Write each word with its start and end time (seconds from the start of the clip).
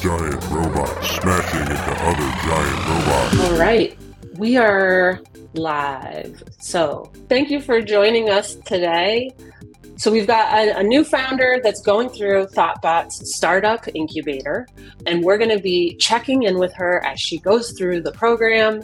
giant 0.00 0.42
robots 0.48 1.10
smashing 1.10 1.60
into 1.60 1.74
other 1.74 2.32
giant 2.46 2.88
robots. 2.88 3.40
All 3.40 3.58
right, 3.58 3.94
we 4.38 4.56
are 4.56 5.20
live. 5.52 6.42
So, 6.58 7.12
thank 7.28 7.50
you 7.50 7.60
for 7.60 7.82
joining 7.82 8.30
us 8.30 8.54
today. 8.64 9.30
So, 9.96 10.10
we've 10.10 10.26
got 10.26 10.54
a, 10.54 10.78
a 10.78 10.82
new 10.82 11.04
founder 11.04 11.60
that's 11.62 11.82
going 11.82 12.08
through 12.08 12.46
ThoughtBot's 12.46 13.36
startup 13.36 13.86
incubator, 13.94 14.66
and 15.04 15.22
we're 15.22 15.36
going 15.36 15.54
to 15.54 15.62
be 15.62 15.96
checking 15.96 16.44
in 16.44 16.58
with 16.58 16.72
her 16.76 17.04
as 17.04 17.20
she 17.20 17.38
goes 17.38 17.72
through 17.72 18.00
the 18.00 18.12
program, 18.12 18.82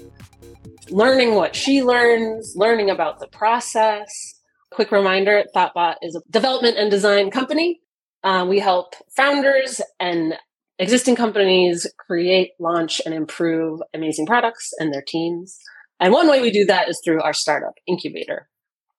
learning 0.90 1.34
what 1.34 1.56
she 1.56 1.82
learns, 1.82 2.52
learning 2.56 2.90
about 2.90 3.20
the 3.20 3.28
process. 3.28 4.34
Quick 4.70 4.92
reminder 4.92 5.44
ThoughtBot 5.54 5.94
is 6.02 6.14
a 6.14 6.20
development 6.30 6.76
and 6.76 6.90
design 6.90 7.30
company. 7.30 7.80
Uh, 8.22 8.44
we 8.44 8.58
help 8.58 8.94
founders 9.16 9.80
and 9.98 10.36
existing 10.78 11.16
companies 11.16 11.86
create, 11.98 12.52
launch, 12.58 13.00
and 13.04 13.14
improve 13.14 13.80
amazing 13.94 14.26
products 14.26 14.72
and 14.78 14.92
their 14.92 15.04
teams. 15.06 15.58
And 16.00 16.12
one 16.12 16.28
way 16.28 16.40
we 16.40 16.50
do 16.50 16.64
that 16.66 16.88
is 16.88 17.00
through 17.04 17.22
our 17.22 17.32
startup 17.32 17.74
incubator. 17.86 18.48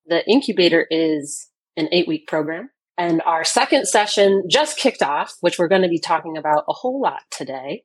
The 0.07 0.27
incubator 0.29 0.87
is 0.89 1.49
an 1.75 1.89
eight 1.91 2.07
week 2.07 2.27
program. 2.27 2.69
And 2.97 3.21
our 3.25 3.43
second 3.43 3.87
session 3.87 4.43
just 4.49 4.77
kicked 4.77 5.03
off, 5.03 5.35
which 5.41 5.59
we're 5.59 5.67
going 5.67 5.83
to 5.83 5.87
be 5.87 5.99
talking 5.99 6.35
about 6.35 6.63
a 6.67 6.73
whole 6.73 6.99
lot 6.99 7.21
today. 7.29 7.83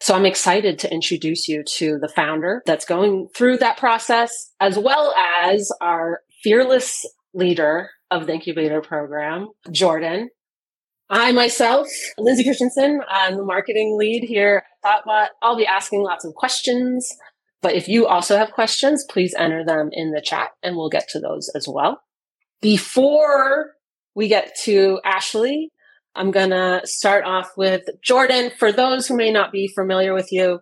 So 0.00 0.14
I'm 0.14 0.26
excited 0.26 0.78
to 0.80 0.92
introduce 0.92 1.48
you 1.48 1.62
to 1.64 1.98
the 1.98 2.08
founder 2.08 2.62
that's 2.66 2.84
going 2.84 3.28
through 3.34 3.58
that 3.58 3.76
process, 3.76 4.52
as 4.60 4.78
well 4.78 5.14
as 5.42 5.70
our 5.80 6.20
fearless 6.42 7.04
leader 7.34 7.90
of 8.10 8.26
the 8.26 8.34
incubator 8.34 8.80
program, 8.80 9.48
Jordyn. 9.68 10.26
I 11.10 11.32
myself, 11.32 11.88
Lindsey 12.18 12.44
Christensen, 12.44 13.00
I'm 13.08 13.36
the 13.36 13.44
marketing 13.44 13.96
lead 13.98 14.24
here 14.24 14.64
at 14.84 15.04
ThoughtBot. 15.06 15.28
I'll 15.40 15.56
be 15.56 15.66
asking 15.66 16.02
lots 16.02 16.26
of 16.26 16.34
questions, 16.34 17.10
but 17.62 17.74
if 17.74 17.88
you 17.88 18.06
also 18.06 18.36
have 18.36 18.52
questions, 18.52 19.06
please 19.08 19.34
enter 19.38 19.64
them 19.64 19.88
in 19.92 20.12
the 20.12 20.20
chat 20.20 20.50
and 20.62 20.76
we'll 20.76 20.90
get 20.90 21.08
to 21.10 21.20
those 21.20 21.50
as 21.54 21.66
well. 21.66 22.02
Before 22.60 23.72
we 24.14 24.28
get 24.28 24.54
to 24.64 25.00
Ashley, 25.02 25.70
I'm 26.14 26.30
going 26.30 26.50
to 26.50 26.82
start 26.84 27.24
off 27.24 27.56
with 27.56 27.88
Jordyn. 28.06 28.52
For 28.52 28.70
those 28.70 29.08
who 29.08 29.16
may 29.16 29.32
not 29.32 29.50
be 29.50 29.66
familiar 29.68 30.12
with 30.12 30.30
you, 30.30 30.60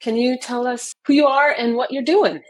can 0.00 0.16
you 0.16 0.38
tell 0.40 0.66
us 0.66 0.92
who 1.06 1.12
you 1.12 1.26
are 1.26 1.50
and 1.50 1.76
what 1.76 1.92
you're 1.92 2.02
doing? 2.02 2.42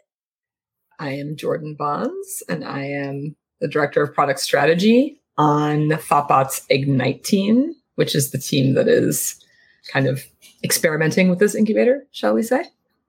I 0.98 1.10
am 1.10 1.36
Jordyn 1.36 1.76
Bonds, 1.76 2.42
and 2.48 2.64
I 2.64 2.84
am 2.84 3.36
the 3.60 3.68
Director 3.68 4.02
of 4.02 4.14
Product 4.14 4.40
Strategy 4.40 5.20
on 5.36 5.88
ThoughtBot's 5.90 6.64
Ignite 6.68 7.24
team, 7.24 7.74
which 7.96 8.14
is 8.14 8.30
the 8.30 8.38
team 8.38 8.74
that 8.74 8.88
is 8.88 9.42
kind 9.92 10.06
of 10.06 10.24
experimenting 10.62 11.28
with 11.28 11.38
this 11.38 11.54
incubator, 11.54 12.06
shall 12.12 12.34
we 12.34 12.42
say. 12.42 12.64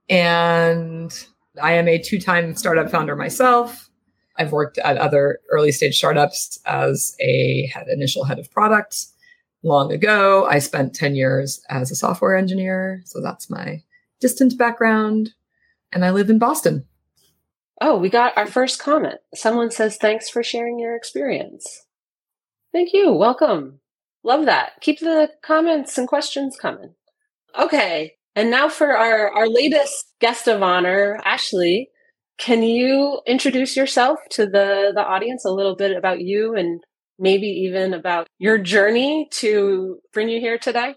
And 0.10 1.12
I 1.62 1.74
am 1.74 1.88
a 1.88 2.00
two 2.00 2.20
time 2.20 2.56
startup 2.56 2.90
founder 2.90 3.16
myself. 3.16 3.90
I've 4.38 4.52
worked 4.52 4.78
at 4.80 4.98
other 4.98 5.40
early 5.50 5.72
stage 5.72 5.98
startups 5.98 6.60
as 6.66 7.16
a 7.22 7.68
head, 7.68 7.88
initial 7.88 8.26
head 8.26 8.40
of 8.40 8.52
product 8.52 9.06
long 9.64 9.92
ago. 9.92 10.46
I 10.46 10.60
spent 10.60 10.94
10 10.94 11.16
years 11.16 11.62
as 11.70 11.90
a 11.90 11.96
software 11.96 12.36
engineer. 12.36 13.02
So 13.06 13.22
that's 13.22 13.50
my 13.50 13.82
distant 14.20 14.58
background. 14.58 15.32
And 15.92 16.04
I 16.04 16.12
live 16.12 16.30
in 16.30 16.40
Boston. 16.40 16.86
Oh, 17.82 17.98
we 17.98 18.10
got 18.10 18.38
our 18.38 18.48
first 18.48 18.80
comment. 18.80 19.20
Someone 19.34 19.72
says, 19.72 19.98
thanks 19.98 20.30
for 20.30 20.44
sharing 20.44 20.80
your 20.80 20.96
experience. 20.96 21.86
Thank 22.76 22.92
you. 22.92 23.14
Welcome. 23.14 23.80
Love 24.26 24.48
that. 24.48 24.74
Keep 24.82 25.00
the 25.00 25.30
comments 25.42 25.98
and 25.98 26.10
questions 26.10 26.58
coming. 26.62 26.94
Okay. 27.58 28.16
And 28.36 28.52
now 28.52 28.68
for 28.68 28.98
our, 28.98 29.32
our 29.32 29.48
latest 29.48 30.12
guest 30.20 30.50
of 30.50 30.62
honor, 30.62 31.18
Ashley. 31.24 31.88
Can 32.38 32.64
you 32.64 33.22
introduce 33.26 33.78
yourself 33.78 34.20
to 34.32 34.46
the, 34.46 34.92
the 34.94 35.02
audience 35.02 35.46
a 35.46 35.52
little 35.52 35.78
bit 35.78 35.96
about 35.96 36.20
you 36.20 36.54
and 36.54 36.82
maybe 37.18 37.48
even 37.48 37.94
about 37.94 38.28
your 38.40 38.58
journey 38.58 39.30
to 39.36 40.00
bring 40.12 40.28
you 40.28 40.42
here 40.42 40.58
today? 40.58 40.96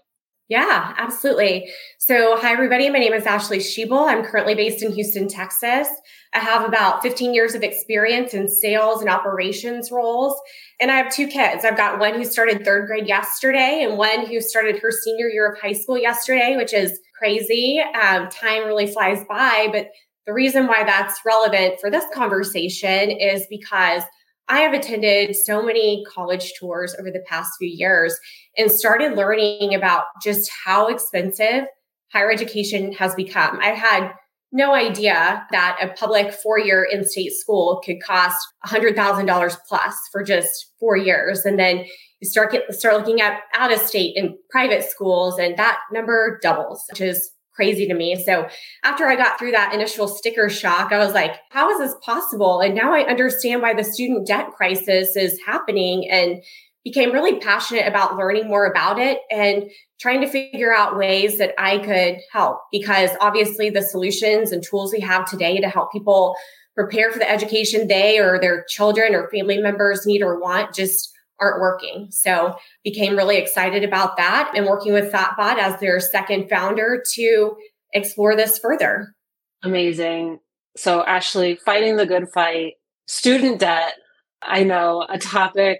Yeah, 0.49 0.95
absolutely. 0.97 1.71
So, 1.99 2.35
hi, 2.35 2.51
everybody. 2.51 2.89
My 2.89 2.97
name 2.97 3.13
is 3.13 3.25
Ashley 3.25 3.59
Sheble. 3.59 4.09
I'm 4.09 4.25
currently 4.25 4.55
based 4.55 4.83
in 4.83 4.91
Houston, 4.91 5.29
Texas. 5.29 5.87
I 6.33 6.39
have 6.39 6.67
about 6.67 7.03
15 7.03 7.33
years 7.33 7.55
of 7.55 7.61
experience 7.61 8.33
in 8.33 8.49
sales 8.49 8.99
and 8.99 9.09
operations 9.09 9.91
roles. 9.91 10.35
And 10.79 10.89
I 10.91 10.95
have 10.95 11.13
two 11.13 11.27
kids. 11.27 11.65
I've 11.65 11.75
got 11.75 11.99
one 11.99 12.15
who 12.15 12.23
started 12.23 12.63
third 12.63 12.87
grade 12.87 13.07
yesterday 13.07 13.81
and 13.83 13.97
one 13.97 14.25
who 14.25 14.39
started 14.39 14.79
her 14.79 14.91
senior 14.91 15.27
year 15.27 15.51
of 15.51 15.59
high 15.59 15.73
school 15.73 15.97
yesterday, 15.97 16.55
which 16.55 16.73
is 16.73 16.99
crazy. 17.17 17.81
Um, 18.01 18.29
time 18.29 18.65
really 18.65 18.87
flies 18.87 19.23
by. 19.27 19.67
But 19.71 19.89
the 20.25 20.33
reason 20.33 20.67
why 20.67 20.83
that's 20.85 21.19
relevant 21.25 21.81
for 21.81 21.91
this 21.91 22.05
conversation 22.13 23.11
is 23.11 23.45
because 23.49 24.03
I 24.47 24.59
have 24.59 24.73
attended 24.73 25.35
so 25.35 25.61
many 25.61 26.03
college 26.07 26.53
tours 26.59 26.95
over 26.97 27.11
the 27.11 27.23
past 27.27 27.51
few 27.59 27.67
years 27.67 28.17
and 28.57 28.71
started 28.71 29.15
learning 29.15 29.75
about 29.75 30.05
just 30.23 30.49
how 30.65 30.87
expensive 30.87 31.65
higher 32.11 32.31
education 32.31 32.91
has 32.93 33.13
become. 33.15 33.59
I 33.59 33.69
had 33.69 34.11
no 34.51 34.73
idea 34.73 35.45
that 35.51 35.77
a 35.81 35.93
public 35.93 36.33
four 36.33 36.59
year 36.59 36.83
in 36.83 37.07
state 37.07 37.31
school 37.33 37.81
could 37.85 38.01
cost 38.01 38.37
$100,000 38.65 39.57
plus 39.67 39.95
for 40.11 40.23
just 40.23 40.71
four 40.79 40.97
years. 40.97 41.45
And 41.45 41.59
then 41.59 41.85
you 42.19 42.29
start, 42.29 42.51
get, 42.51 42.73
start 42.73 42.95
looking 42.95 43.21
at 43.21 43.41
out 43.53 43.71
of 43.71 43.79
state 43.79 44.17
and 44.17 44.35
private 44.49 44.83
schools, 44.83 45.39
and 45.39 45.57
that 45.57 45.79
number 45.91 46.39
doubles, 46.41 46.83
which 46.89 47.01
is 47.01 47.31
crazy 47.53 47.87
to 47.87 47.93
me. 47.93 48.21
So 48.23 48.47
after 48.83 49.05
I 49.05 49.15
got 49.15 49.37
through 49.37 49.51
that 49.51 49.73
initial 49.73 50.07
sticker 50.07 50.49
shock, 50.49 50.91
I 50.91 50.97
was 50.97 51.13
like, 51.13 51.35
how 51.51 51.69
is 51.69 51.79
this 51.79 51.95
possible? 52.01 52.61
And 52.61 52.73
now 52.73 52.93
I 52.93 53.01
understand 53.01 53.61
why 53.61 53.73
the 53.73 53.83
student 53.83 54.25
debt 54.25 54.51
crisis 54.55 55.15
is 55.15 55.39
happening 55.45 56.09
and 56.09 56.41
became 56.89 57.11
really 57.11 57.39
passionate 57.39 57.87
about 57.87 58.17
learning 58.17 58.47
more 58.47 58.65
about 58.65 58.97
it 58.97 59.19
and 59.29 59.69
trying 59.99 60.21
to 60.21 60.27
figure 60.27 60.73
out 60.73 60.97
ways 60.97 61.37
that 61.37 61.53
I 61.59 61.77
could 61.77 62.17
help 62.31 62.61
because 62.71 63.11
obviously 63.21 63.69
the 63.69 63.83
solutions 63.83 64.51
and 64.51 64.63
tools 64.63 64.91
we 64.91 64.99
have 65.01 65.29
today 65.29 65.59
to 65.59 65.69
help 65.69 65.91
people 65.91 66.35
prepare 66.75 67.11
for 67.11 67.19
the 67.19 67.29
education 67.29 67.87
they 67.87 68.17
or 68.17 68.39
their 68.39 68.63
children 68.69 69.13
or 69.13 69.29
family 69.29 69.59
members 69.59 70.07
need 70.07 70.23
or 70.23 70.39
want 70.39 70.73
just 70.73 71.11
aren't 71.39 71.61
working. 71.61 72.07
So 72.09 72.55
became 72.83 73.15
really 73.15 73.37
excited 73.37 73.83
about 73.83 74.17
that 74.17 74.51
and 74.55 74.65
working 74.65 74.93
with 74.93 75.11
ThoughtBot 75.11 75.59
as 75.59 75.79
their 75.79 75.99
second 75.99 76.49
founder 76.49 77.03
to 77.13 77.55
explore 77.93 78.35
this 78.35 78.57
further. 78.57 79.13
Amazing. 79.61 80.39
So 80.75 81.03
Ashley, 81.05 81.55
fighting 81.55 81.97
the 81.97 82.05
good 82.07 82.29
fight, 82.33 82.73
student 83.05 83.59
debt, 83.59 83.93
I 84.41 84.63
know 84.63 85.05
a 85.07 85.19
topic 85.19 85.79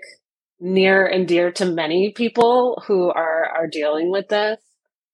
near 0.59 1.05
and 1.05 1.27
dear 1.27 1.51
to 1.53 1.65
many 1.65 2.11
people 2.11 2.83
who 2.87 3.09
are 3.09 3.45
are 3.45 3.67
dealing 3.67 4.11
with 4.11 4.29
this. 4.29 4.59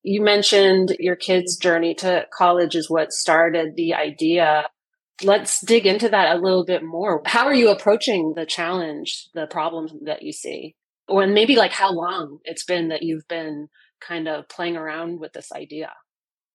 You 0.04 0.22
mentioned 0.22 0.96
your 1.00 1.16
kids' 1.16 1.58
journey 1.58 1.96
to 1.96 2.28
college 2.32 2.76
is 2.76 2.90
what 2.90 3.12
started 3.12 3.76
the 3.76 3.96
idea 3.96 4.66
Let's 5.24 5.62
dig 5.62 5.86
into 5.86 6.10
that 6.10 6.36
a 6.36 6.40
little 6.40 6.66
bit 6.66 6.84
more. 6.84 7.22
How 7.26 7.46
are 7.46 7.54
you 7.54 7.70
approaching 7.70 8.34
the 8.36 8.46
challenge, 8.46 9.30
the 9.34 9.48
problem 9.48 9.88
that 10.04 10.24
you 10.24 10.34
see? 10.34 10.76
Or 11.08 11.26
maybe 11.26 11.56
like 11.56 11.72
how 11.72 11.94
long 11.94 12.40
it's 12.44 12.66
been 12.66 12.90
that 12.90 13.04
you've 13.04 13.28
been 13.28 13.70
kind 14.02 14.28
of 14.28 14.50
playing 14.50 14.76
around 14.76 15.20
with 15.20 15.32
this 15.32 15.52
idea? 15.54 15.94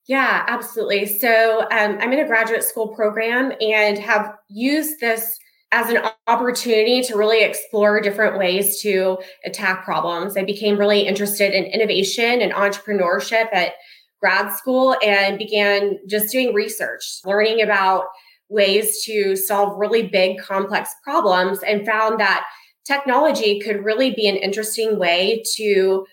Yeah, 0.06 0.44
absolutely. 0.46 1.06
So 1.06 1.60
um, 1.70 1.98
I'm 2.00 2.12
in 2.12 2.18
a 2.18 2.26
graduate 2.26 2.64
school 2.64 2.88
program 2.88 3.52
and 3.60 3.96
have 3.98 4.34
used 4.48 5.00
this 5.00 5.38
as 5.72 5.88
an 5.88 6.02
opportunity 6.26 7.02
to 7.02 7.16
really 7.16 7.42
explore 7.44 8.00
different 8.00 8.38
ways 8.38 8.80
to 8.82 9.18
attack 9.44 9.84
problems. 9.84 10.36
I 10.36 10.44
became 10.44 10.78
really 10.78 11.06
interested 11.06 11.52
in 11.52 11.64
innovation 11.64 12.40
and 12.40 12.52
entrepreneurship 12.52 13.48
at 13.52 13.74
grad 14.20 14.52
school 14.52 14.96
and 15.02 15.38
began 15.38 15.98
just 16.08 16.32
doing 16.32 16.52
research, 16.52 17.20
learning 17.24 17.62
about 17.62 18.04
ways 18.48 19.02
to 19.04 19.36
solve 19.36 19.78
really 19.78 20.08
big, 20.08 20.38
complex 20.38 20.90
problems 21.04 21.62
and 21.62 21.86
found 21.86 22.18
that 22.18 22.46
technology 22.84 23.60
could 23.60 23.84
really 23.84 24.12
be 24.12 24.28
an 24.28 24.36
interesting 24.36 24.98
way 24.98 25.42
to 25.56 26.04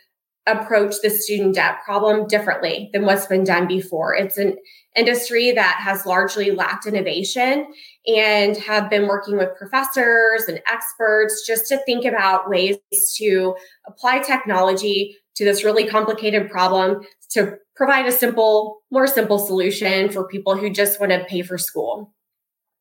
approach 0.46 0.96
the 1.02 1.10
student 1.10 1.56
debt 1.56 1.78
problem 1.84 2.28
differently 2.28 2.90
than 2.94 3.06
what's 3.06 3.26
been 3.26 3.44
done 3.44 3.68
before. 3.68 4.16
It's 4.16 4.38
an 4.38 4.56
industry 4.96 5.52
that 5.52 5.80
has 5.82 6.06
largely 6.06 6.52
lacked 6.52 6.86
innovation 6.88 7.68
and 8.08 8.56
have 8.58 8.90
been 8.90 9.08
working 9.08 9.38
with 9.38 9.56
professors 9.58 10.46
and 10.48 10.62
experts 10.72 11.46
just 11.46 11.68
to 11.68 11.78
think 11.86 12.06
about 12.06 12.50
ways 12.50 12.78
to 13.18 13.56
apply 13.86 14.20
technology 14.20 15.18
to 15.36 15.44
this 15.44 15.64
really 15.64 15.86
complicated 15.86 16.50
problem 16.50 17.02
to 17.32 17.58
provide 17.76 18.08
a 18.08 18.12
simple, 18.12 18.80
more 18.90 19.08
simple 19.08 19.38
solution 19.38 20.10
for 20.10 20.28
people 20.28 20.56
who 20.56 20.70
just 20.70 21.00
want 21.00 21.12
to 21.12 21.26
pay 21.26 21.42
for 21.42 21.58
school. 21.58 22.14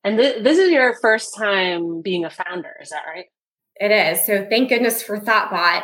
And 0.05 0.17
th- 0.17 0.43
this 0.45 0.59
is 0.59 0.71
your 0.71 0.95
first 1.03 1.35
time 1.37 2.01
being 2.01 2.25
a 2.25 2.31
founder, 2.31 2.73
is 2.81 2.91
that 2.91 3.03
right? 3.13 3.27
It 3.79 3.91
is. 3.91 4.25
So 4.25 4.47
thank 4.49 4.69
goodness 4.69 5.03
for 5.03 5.19
ThoughtBot 5.19 5.83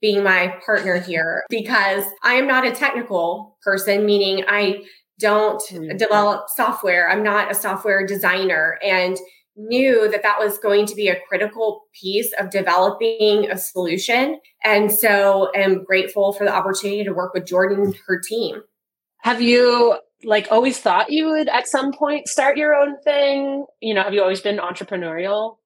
being 0.00 0.24
my 0.24 0.54
partner 0.64 0.98
here 0.98 1.44
because 1.48 2.04
I 2.22 2.34
am 2.34 2.46
not 2.46 2.66
a 2.66 2.72
technical 2.72 3.58
person, 3.62 4.04
meaning 4.04 4.44
I 4.48 4.82
don't 5.20 5.62
mm-hmm. 5.70 5.96
develop 5.96 6.46
software. 6.56 7.08
I'm 7.08 7.22
not 7.22 7.50
a 7.50 7.54
software 7.54 8.04
designer 8.06 8.78
and 8.82 9.16
knew 9.56 10.10
that 10.10 10.22
that 10.22 10.38
was 10.38 10.58
going 10.58 10.86
to 10.86 10.94
be 10.94 11.08
a 11.08 11.20
critical 11.28 11.82
piece 11.92 12.32
of 12.38 12.50
developing 12.50 13.50
a 13.50 13.58
solution. 13.58 14.40
And 14.64 14.90
so 14.90 15.50
am 15.54 15.84
grateful 15.84 16.32
for 16.32 16.44
the 16.44 16.54
opportunity 16.54 17.04
to 17.04 17.12
work 17.12 17.34
with 17.34 17.44
Jordyn 17.44 17.84
and 17.84 17.96
her 18.06 18.20
team. 18.20 18.62
Have 19.18 19.42
you 19.42 19.98
like 20.24 20.48
always 20.50 20.78
thought 20.78 21.10
you 21.10 21.30
would 21.30 21.48
at 21.48 21.68
some 21.68 21.92
point 21.92 22.28
start 22.28 22.56
your 22.56 22.74
own 22.74 23.00
thing? 23.02 23.66
You 23.80 23.94
know, 23.94 24.02
have 24.02 24.14
you 24.14 24.22
always 24.22 24.40
been 24.40 24.58
entrepreneurial? 24.58 25.56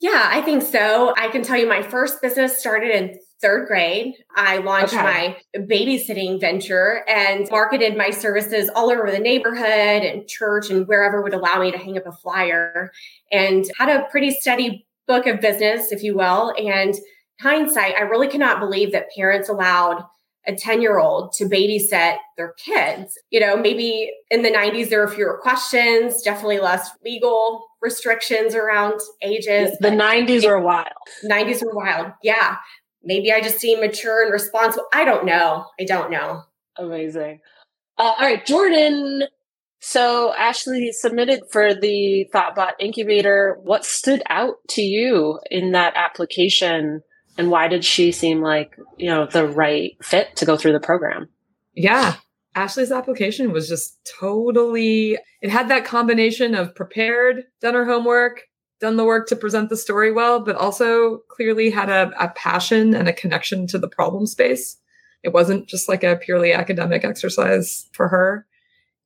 Yeah, 0.00 0.28
I 0.30 0.42
think 0.42 0.62
so. 0.62 1.14
I 1.16 1.28
can 1.28 1.42
tell 1.42 1.58
you 1.58 1.68
my 1.68 1.82
first 1.82 2.20
business 2.20 2.58
started 2.58 2.90
in 2.90 3.18
third 3.40 3.66
grade. 3.66 4.14
I 4.34 4.58
launched 4.58 4.94
okay. 4.94 5.02
my 5.02 5.36
babysitting 5.56 6.40
venture 6.40 7.04
and 7.08 7.48
marketed 7.50 7.96
my 7.96 8.10
services 8.10 8.70
all 8.74 8.90
over 8.90 9.10
the 9.10 9.18
neighborhood 9.18 10.02
and 10.02 10.26
church 10.26 10.70
and 10.70 10.86
wherever 10.86 11.22
would 11.22 11.34
allow 11.34 11.60
me 11.60 11.70
to 11.70 11.78
hang 11.78 11.96
up 11.96 12.06
a 12.06 12.12
flyer 12.12 12.90
and 13.30 13.64
had 13.78 13.88
a 13.88 14.06
pretty 14.10 14.30
steady 14.30 14.86
book 15.06 15.26
of 15.26 15.40
business, 15.40 15.92
if 15.92 16.02
you 16.02 16.16
will. 16.16 16.54
And 16.58 16.94
hindsight, 17.40 17.94
I 17.96 18.02
really 18.02 18.28
cannot 18.28 18.60
believe 18.60 18.92
that 18.92 19.08
parents 19.14 19.48
allowed 19.48 20.04
a 20.46 20.54
10 20.54 20.82
year 20.82 20.98
old 20.98 21.32
to 21.32 21.44
babysit 21.44 22.18
their 22.36 22.54
kids. 22.64 23.18
You 23.30 23.40
know, 23.40 23.56
maybe 23.56 24.12
in 24.30 24.42
the 24.42 24.50
90s, 24.50 24.90
there 24.90 25.00
were 25.00 25.08
fewer 25.08 25.38
questions, 25.42 26.22
definitely 26.22 26.60
less 26.60 26.90
legal 27.04 27.66
restrictions 27.80 28.54
around 28.54 29.00
ages. 29.22 29.76
The 29.80 29.88
90s 29.88 30.46
were 30.46 30.60
wild. 30.60 30.88
90s 31.24 31.64
were 31.64 31.74
wild. 31.74 32.12
Yeah. 32.22 32.56
Maybe 33.04 33.32
I 33.32 33.40
just 33.40 33.58
seem 33.58 33.80
mature 33.80 34.22
and 34.22 34.32
responsible. 34.32 34.86
I 34.92 35.04
don't 35.04 35.26
know. 35.26 35.66
I 35.78 35.84
don't 35.84 36.10
know. 36.10 36.42
Amazing. 36.76 37.40
Uh, 37.98 38.12
all 38.18 38.26
right, 38.26 38.44
Jordyn. 38.44 39.26
So 39.80 40.32
Ashley 40.34 40.92
submitted 40.92 41.42
for 41.50 41.74
the 41.74 42.28
ThoughtBot 42.34 42.72
incubator. 42.80 43.58
What 43.62 43.84
stood 43.84 44.22
out 44.28 44.56
to 44.70 44.82
you 44.82 45.40
in 45.50 45.72
that 45.72 45.92
application? 45.96 47.02
and 47.36 47.50
why 47.50 47.68
did 47.68 47.84
she 47.84 48.12
seem 48.12 48.40
like 48.40 48.76
you 48.96 49.08
know 49.08 49.26
the 49.26 49.46
right 49.46 49.96
fit 50.02 50.34
to 50.36 50.46
go 50.46 50.56
through 50.56 50.72
the 50.72 50.80
program 50.80 51.28
yeah 51.74 52.16
ashley's 52.54 52.92
application 52.92 53.52
was 53.52 53.68
just 53.68 53.98
totally 54.18 55.18
it 55.40 55.50
had 55.50 55.68
that 55.68 55.84
combination 55.84 56.54
of 56.54 56.74
prepared 56.74 57.44
done 57.60 57.74
her 57.74 57.84
homework 57.84 58.42
done 58.80 58.96
the 58.96 59.04
work 59.04 59.26
to 59.28 59.36
present 59.36 59.68
the 59.68 59.76
story 59.76 60.12
well 60.12 60.40
but 60.40 60.56
also 60.56 61.18
clearly 61.28 61.70
had 61.70 61.88
a, 61.88 62.12
a 62.22 62.28
passion 62.30 62.94
and 62.94 63.08
a 63.08 63.12
connection 63.12 63.66
to 63.66 63.78
the 63.78 63.88
problem 63.88 64.26
space 64.26 64.76
it 65.22 65.32
wasn't 65.32 65.66
just 65.66 65.88
like 65.88 66.04
a 66.04 66.16
purely 66.16 66.52
academic 66.52 67.04
exercise 67.04 67.88
for 67.92 68.08
her 68.08 68.46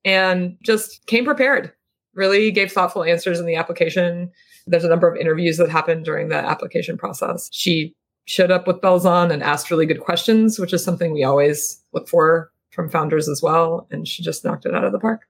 and 0.05 0.57
just 0.63 1.05
came 1.05 1.25
prepared 1.25 1.71
really 2.13 2.51
gave 2.51 2.71
thoughtful 2.71 3.03
answers 3.03 3.39
in 3.39 3.45
the 3.45 3.55
application 3.55 4.31
there's 4.67 4.83
a 4.83 4.89
number 4.89 5.07
of 5.07 5.17
interviews 5.17 5.57
that 5.57 5.69
happened 5.69 6.05
during 6.05 6.29
the 6.29 6.35
application 6.35 6.97
process 6.97 7.49
she 7.51 7.95
showed 8.29 8.51
up 8.51 8.67
with 8.67 8.79
bells 8.79 9.07
on 9.07 9.31
and 9.31 9.41
asked 9.41 9.71
really 9.71 9.87
good 9.87 10.01
questions, 10.01 10.59
which 10.59 10.71
is 10.71 10.83
something 10.83 11.11
we 11.11 11.23
always 11.23 11.81
look 11.93 12.07
for 12.07 12.51
from 12.69 12.87
founders 12.87 13.27
as 13.27 13.41
well. 13.41 13.87
And 13.89 14.07
she 14.07 14.21
just 14.21 14.45
knocked 14.45 14.67
it 14.67 14.75
out 14.75 14.83
of 14.83 14.91
the 14.91 14.99
park. 14.99 15.21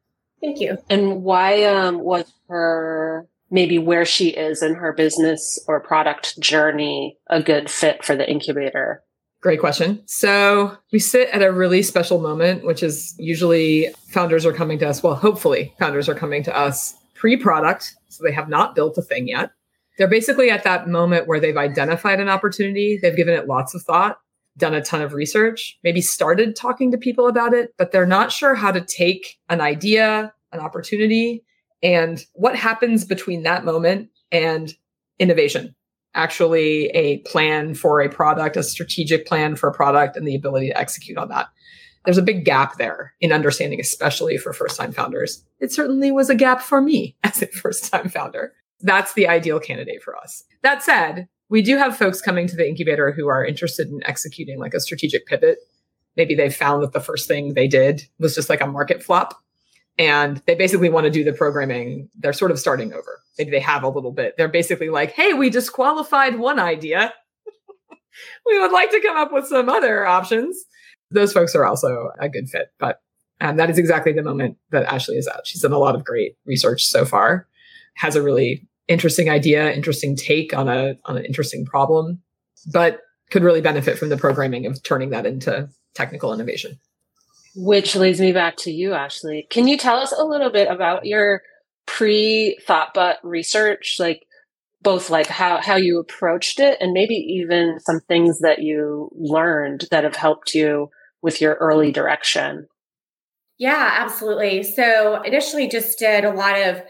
Thank 0.41 0.59
you. 0.59 0.77
And 0.89 1.23
why 1.23 1.63
um, 1.63 1.99
was 1.99 2.29
her 2.49 3.25
maybe 3.51 3.77
where 3.77 4.05
she 4.05 4.29
is 4.29 4.61
in 4.61 4.75
her 4.75 4.93
business 4.93 5.59
or 5.67 5.79
product 5.79 6.39
journey 6.39 7.17
a 7.27 7.41
good 7.41 7.69
fit 7.69 8.03
for 8.03 8.15
the 8.15 8.29
incubator? 8.29 9.03
Great 9.41 9.59
question. 9.59 10.01
So 10.05 10.75
we 10.91 10.99
sit 10.99 11.29
at 11.29 11.41
a 11.41 11.51
really 11.51 11.81
special 11.81 12.19
moment, 12.19 12.65
which 12.65 12.83
is 12.83 13.15
usually 13.17 13.87
founders 14.09 14.45
are 14.45 14.51
coming 14.51 14.79
to 14.79 14.87
us. 14.87 15.01
Well, 15.01 15.15
hopefully, 15.15 15.73
founders 15.79 16.09
are 16.09 16.15
coming 16.15 16.43
to 16.43 16.55
us 16.55 16.95
pre 17.15 17.37
product. 17.37 17.95
So 18.09 18.23
they 18.23 18.33
have 18.33 18.49
not 18.49 18.75
built 18.75 18.97
a 18.97 19.01
thing 19.01 19.27
yet. 19.27 19.51
They're 19.97 20.07
basically 20.07 20.49
at 20.49 20.63
that 20.63 20.87
moment 20.87 21.27
where 21.27 21.39
they've 21.39 21.57
identified 21.57 22.19
an 22.19 22.29
opportunity, 22.29 22.99
they've 23.01 23.15
given 23.15 23.33
it 23.33 23.47
lots 23.47 23.75
of 23.75 23.81
thought, 23.83 24.19
done 24.57 24.73
a 24.73 24.81
ton 24.81 25.01
of 25.01 25.13
research, 25.13 25.77
maybe 25.83 26.01
started 26.01 26.55
talking 26.55 26.91
to 26.91 26.97
people 26.97 27.27
about 27.27 27.53
it, 27.53 27.73
but 27.77 27.91
they're 27.91 28.05
not 28.05 28.31
sure 28.31 28.55
how 28.55 28.71
to 28.71 28.81
take 28.81 29.37
an 29.49 29.61
idea, 29.61 30.33
an 30.51 30.59
opportunity, 30.59 31.43
and 31.81 32.23
what 32.33 32.55
happens 32.55 33.05
between 33.05 33.43
that 33.43 33.65
moment 33.65 34.09
and 34.31 34.73
innovation. 35.19 35.75
Actually, 36.15 36.87
a 36.87 37.19
plan 37.19 37.75
for 37.75 38.01
a 38.01 38.09
product, 38.09 38.57
a 38.57 38.63
strategic 38.63 39.27
plan 39.27 39.55
for 39.55 39.69
a 39.69 39.73
product, 39.73 40.17
and 40.17 40.27
the 40.27 40.35
ability 40.35 40.69
to 40.69 40.77
execute 40.77 41.17
on 41.17 41.29
that. 41.29 41.47
There's 42.05 42.17
a 42.17 42.23
big 42.23 42.45
gap 42.45 42.77
there 42.77 43.13
in 43.21 43.31
understanding, 43.31 43.79
especially 43.79 44.37
for 44.37 44.51
first 44.51 44.77
time 44.77 44.91
founders. 44.91 45.43
It 45.59 45.71
certainly 45.71 46.11
was 46.11 46.29
a 46.29 46.35
gap 46.35 46.61
for 46.61 46.81
me 46.81 47.15
as 47.23 47.41
a 47.41 47.47
first 47.47 47.91
time 47.91 48.09
founder 48.09 48.53
that's 48.81 49.13
the 49.13 49.27
ideal 49.27 49.59
candidate 49.59 50.01
for 50.01 50.15
us. 50.15 50.43
That 50.63 50.83
said, 50.83 51.27
we 51.49 51.61
do 51.61 51.77
have 51.77 51.97
folks 51.97 52.21
coming 52.21 52.47
to 52.47 52.55
the 52.55 52.67
incubator 52.67 53.11
who 53.11 53.27
are 53.27 53.45
interested 53.45 53.89
in 53.89 54.01
executing 54.05 54.59
like 54.59 54.73
a 54.73 54.79
strategic 54.79 55.25
pivot. 55.25 55.59
Maybe 56.15 56.35
they 56.35 56.49
found 56.49 56.83
that 56.83 56.93
the 56.93 56.99
first 56.99 57.27
thing 57.27 57.53
they 57.53 57.67
did 57.67 58.03
was 58.19 58.35
just 58.35 58.49
like 58.49 58.61
a 58.61 58.67
market 58.67 59.01
flop 59.01 59.41
and 59.99 60.41
they 60.47 60.55
basically 60.55 60.89
want 60.89 61.03
to 61.03 61.11
do 61.11 61.25
the 61.25 61.33
programming. 61.33 62.09
They're 62.17 62.33
sort 62.33 62.51
of 62.51 62.59
starting 62.59 62.93
over. 62.93 63.19
Maybe 63.37 63.51
they 63.51 63.59
have 63.59 63.83
a 63.83 63.89
little 63.89 64.13
bit. 64.13 64.35
They're 64.37 64.47
basically 64.47 64.89
like, 64.89 65.11
hey, 65.11 65.33
we 65.33 65.49
disqualified 65.49 66.39
one 66.39 66.57
idea. 66.57 67.13
we 68.45 68.59
would 68.59 68.71
like 68.71 68.91
to 68.91 69.01
come 69.01 69.17
up 69.17 69.33
with 69.33 69.45
some 69.45 69.67
other 69.67 70.07
options. 70.07 70.57
Those 71.11 71.33
folks 71.33 71.53
are 71.53 71.65
also 71.65 72.11
a 72.17 72.29
good 72.29 72.49
fit. 72.49 72.71
But 72.79 73.01
and 73.41 73.59
that 73.59 73.69
is 73.69 73.77
exactly 73.77 74.13
the 74.13 74.23
moment 74.23 74.57
that 74.71 74.85
Ashley 74.85 75.17
is 75.17 75.27
at. 75.27 75.45
She's 75.45 75.61
done 75.61 75.73
a 75.73 75.77
lot 75.77 75.95
of 75.95 76.03
great 76.03 76.35
research 76.45 76.83
so 76.83 77.05
far, 77.05 77.47
has 77.95 78.15
a 78.15 78.21
really 78.21 78.67
interesting 78.87 79.29
idea, 79.29 79.71
interesting 79.71 80.15
take 80.15 80.53
on 80.53 80.69
a 80.69 80.95
on 81.05 81.17
an 81.17 81.25
interesting 81.25 81.65
problem, 81.65 82.21
but 82.71 83.01
could 83.31 83.43
really 83.43 83.61
benefit 83.61 83.97
from 83.97 84.09
the 84.09 84.17
programming 84.17 84.65
of 84.65 84.81
turning 84.81 85.09
that 85.09 85.25
into 85.25 85.69
technical 85.93 86.33
innovation. 86.33 86.79
Which 87.61 87.97
leads 87.97 88.21
me 88.21 88.31
back 88.31 88.55
to 88.59 88.71
you, 88.71 88.93
Ashley. 88.93 89.45
Can 89.49 89.67
you 89.67 89.77
tell 89.77 89.97
us 89.97 90.13
a 90.17 90.23
little 90.23 90.49
bit 90.49 90.71
about 90.71 91.05
your 91.05 91.41
pre 91.85 92.57
ThoughtBot 92.65 93.15
research, 93.21 93.97
like 93.99 94.25
both 94.81 95.09
like 95.09 95.27
how 95.27 95.57
how 95.57 95.75
you 95.75 95.99
approached 95.99 96.61
it 96.61 96.77
and 96.79 96.93
maybe 96.93 97.15
even 97.15 97.77
some 97.81 97.99
things 98.07 98.39
that 98.39 98.59
you 98.59 99.09
learned 99.13 99.87
that 99.91 100.05
have 100.05 100.15
helped 100.15 100.53
you 100.55 100.89
with 101.21 101.41
your 101.41 101.55
early 101.55 101.91
direction? 101.91 102.67
Yeah, 103.57 103.97
absolutely. 103.99 104.63
So 104.63 105.21
initially 105.23 105.67
just 105.67 105.99
did 105.99 106.23
a 106.23 106.31
lot 106.31 106.57
of 106.61 106.81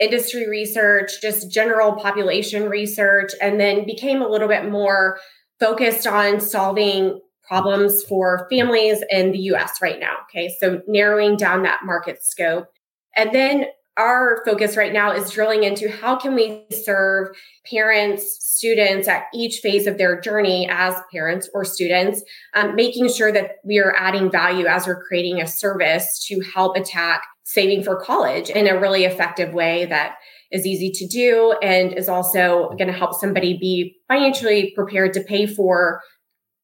industry 0.00 0.48
research, 0.48 1.12
just 1.22 1.48
general 1.48 1.92
population 1.92 2.68
research, 2.68 3.30
and 3.40 3.60
then 3.60 3.86
became 3.86 4.20
a 4.20 4.28
little 4.28 4.48
bit 4.48 4.68
more 4.68 5.20
focused 5.60 6.08
on 6.08 6.40
solving 6.40 7.20
problems 7.48 8.04
for 8.04 8.46
families 8.50 9.02
in 9.10 9.32
the 9.32 9.38
US 9.52 9.80
right 9.80 9.98
now. 9.98 10.16
Okay, 10.28 10.54
so 10.60 10.82
narrowing 10.86 11.36
down 11.36 11.62
that 11.62 11.80
market 11.84 12.22
scope. 12.22 12.68
And 13.16 13.34
then 13.34 13.66
our 13.96 14.40
focus 14.44 14.76
right 14.76 14.92
now 14.92 15.10
is 15.10 15.30
drilling 15.30 15.64
into 15.64 15.90
how 15.90 16.14
can 16.16 16.34
we 16.34 16.64
serve 16.70 17.36
parents 17.68 18.38
students 18.40 19.08
at 19.08 19.24
each 19.34 19.58
phase 19.58 19.88
of 19.88 19.98
their 19.98 20.20
journey 20.20 20.68
as 20.70 20.94
parents 21.12 21.50
or 21.52 21.64
students 21.64 22.22
um, 22.54 22.76
making 22.76 23.08
sure 23.12 23.32
that 23.32 23.56
we 23.64 23.78
are 23.78 23.94
adding 23.96 24.30
value 24.30 24.66
as 24.66 24.86
we're 24.86 25.02
creating 25.02 25.40
a 25.40 25.46
service 25.46 26.24
to 26.26 26.40
help 26.54 26.76
attack 26.76 27.24
saving 27.42 27.82
for 27.82 28.00
college 28.00 28.50
in 28.50 28.68
a 28.68 28.78
really 28.78 29.04
effective 29.04 29.52
way 29.52 29.84
that 29.86 30.14
is 30.52 30.64
easy 30.64 30.90
to 30.90 31.06
do 31.06 31.54
and 31.62 31.92
is 31.92 32.08
also 32.08 32.68
going 32.78 32.86
to 32.86 32.92
help 32.92 33.14
somebody 33.14 33.58
be 33.58 33.96
financially 34.06 34.72
prepared 34.76 35.12
to 35.12 35.20
pay 35.22 35.46
for 35.46 36.00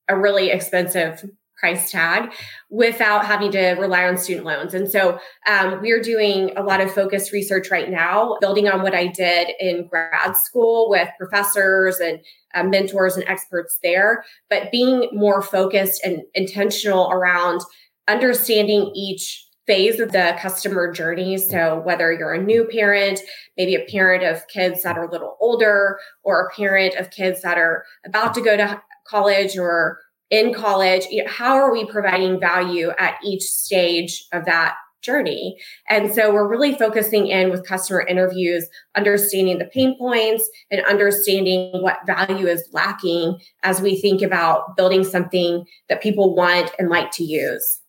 a 0.08 0.18
really 0.18 0.50
expensive 0.50 1.24
price 1.64 1.90
tag 1.90 2.30
without 2.68 3.24
having 3.24 3.50
to 3.50 3.70
rely 3.78 4.06
on 4.06 4.18
student 4.18 4.44
loans. 4.44 4.74
And 4.74 4.90
so 4.90 5.18
um, 5.48 5.80
we're 5.80 6.02
doing 6.02 6.54
a 6.56 6.62
lot 6.62 6.80
of 6.80 6.92
focused 6.92 7.32
research 7.32 7.70
right 7.70 7.88
now, 7.88 8.36
building 8.40 8.68
on 8.68 8.82
what 8.82 8.94
I 8.94 9.06
did 9.06 9.48
in 9.58 9.86
grad 9.86 10.36
school 10.36 10.90
with 10.90 11.08
professors 11.16 12.00
and 12.00 12.20
uh, 12.54 12.64
mentors 12.64 13.16
and 13.16 13.26
experts 13.26 13.78
there, 13.82 14.24
but 14.50 14.70
being 14.70 15.08
more 15.12 15.40
focused 15.40 16.02
and 16.04 16.22
intentional 16.34 17.10
around 17.10 17.62
understanding 18.08 18.92
each 18.94 19.46
phase 19.66 19.98
of 19.98 20.12
the 20.12 20.36
customer 20.38 20.92
journey. 20.92 21.38
So, 21.38 21.80
whether 21.84 22.12
you're 22.12 22.34
a 22.34 22.42
new 22.42 22.66
parent, 22.66 23.20
maybe 23.56 23.74
a 23.74 23.86
parent 23.90 24.22
of 24.22 24.46
kids 24.48 24.82
that 24.82 24.98
are 24.98 25.04
a 25.04 25.10
little 25.10 25.38
older, 25.40 25.98
or 26.22 26.42
a 26.46 26.54
parent 26.54 26.94
of 26.96 27.10
kids 27.10 27.40
that 27.40 27.56
are 27.56 27.84
about 28.04 28.34
to 28.34 28.42
go 28.42 28.56
to 28.56 28.82
college 29.06 29.56
or 29.56 29.98
in 30.30 30.54
college, 30.54 31.06
how 31.26 31.54
are 31.54 31.72
we 31.72 31.84
providing 31.84 32.40
value 32.40 32.90
at 32.98 33.18
each 33.22 33.42
stage 33.42 34.24
of 34.32 34.44
that 34.46 34.74
journey. 35.04 35.56
And 35.88 36.12
so 36.12 36.32
we're 36.32 36.48
really 36.48 36.74
focusing 36.76 37.28
in 37.28 37.50
with 37.50 37.66
customer 37.66 38.00
interviews, 38.00 38.66
understanding 38.96 39.58
the 39.58 39.66
pain 39.66 39.96
points 39.96 40.48
and 40.70 40.84
understanding 40.86 41.82
what 41.82 42.06
value 42.06 42.46
is 42.46 42.68
lacking 42.72 43.38
as 43.62 43.80
we 43.80 44.00
think 44.00 44.22
about 44.22 44.76
building 44.76 45.04
something 45.04 45.64
that 45.88 46.02
people 46.02 46.34
want 46.34 46.72
and 46.78 46.88
like 46.88 47.12
to 47.12 47.24
use. 47.24 47.80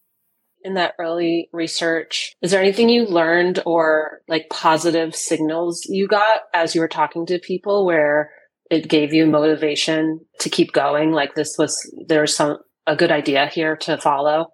In 0.63 0.74
that 0.74 0.95
early 1.00 1.48
research, 1.53 2.34
is 2.41 2.51
there 2.51 2.62
anything 2.62 2.89
you 2.89 3.05
learned 3.05 3.62
or 3.67 4.22
like 4.27 4.50
positive 4.50 5.15
signals 5.15 5.86
you 5.86 6.07
got 6.07 6.41
as 6.55 6.74
you 6.74 6.81
were 6.81 6.88
talking 6.88 7.27
to 7.27 7.38
people 7.38 7.86
where 7.86 8.31
it 8.69 8.89
gave 8.89 9.13
you 9.13 9.25
motivation 9.25 10.19
to 10.39 10.50
keep 10.50 10.74
going? 10.74 11.12
Like 11.12 11.36
this 11.36 11.57
was, 11.57 11.93
there's 12.07 12.36
some, 12.36 12.57
a 12.88 12.95
good 12.95 13.12
idea 13.12 13.48
here 13.48 13.75
to 13.77 13.98
follow? 13.98 14.48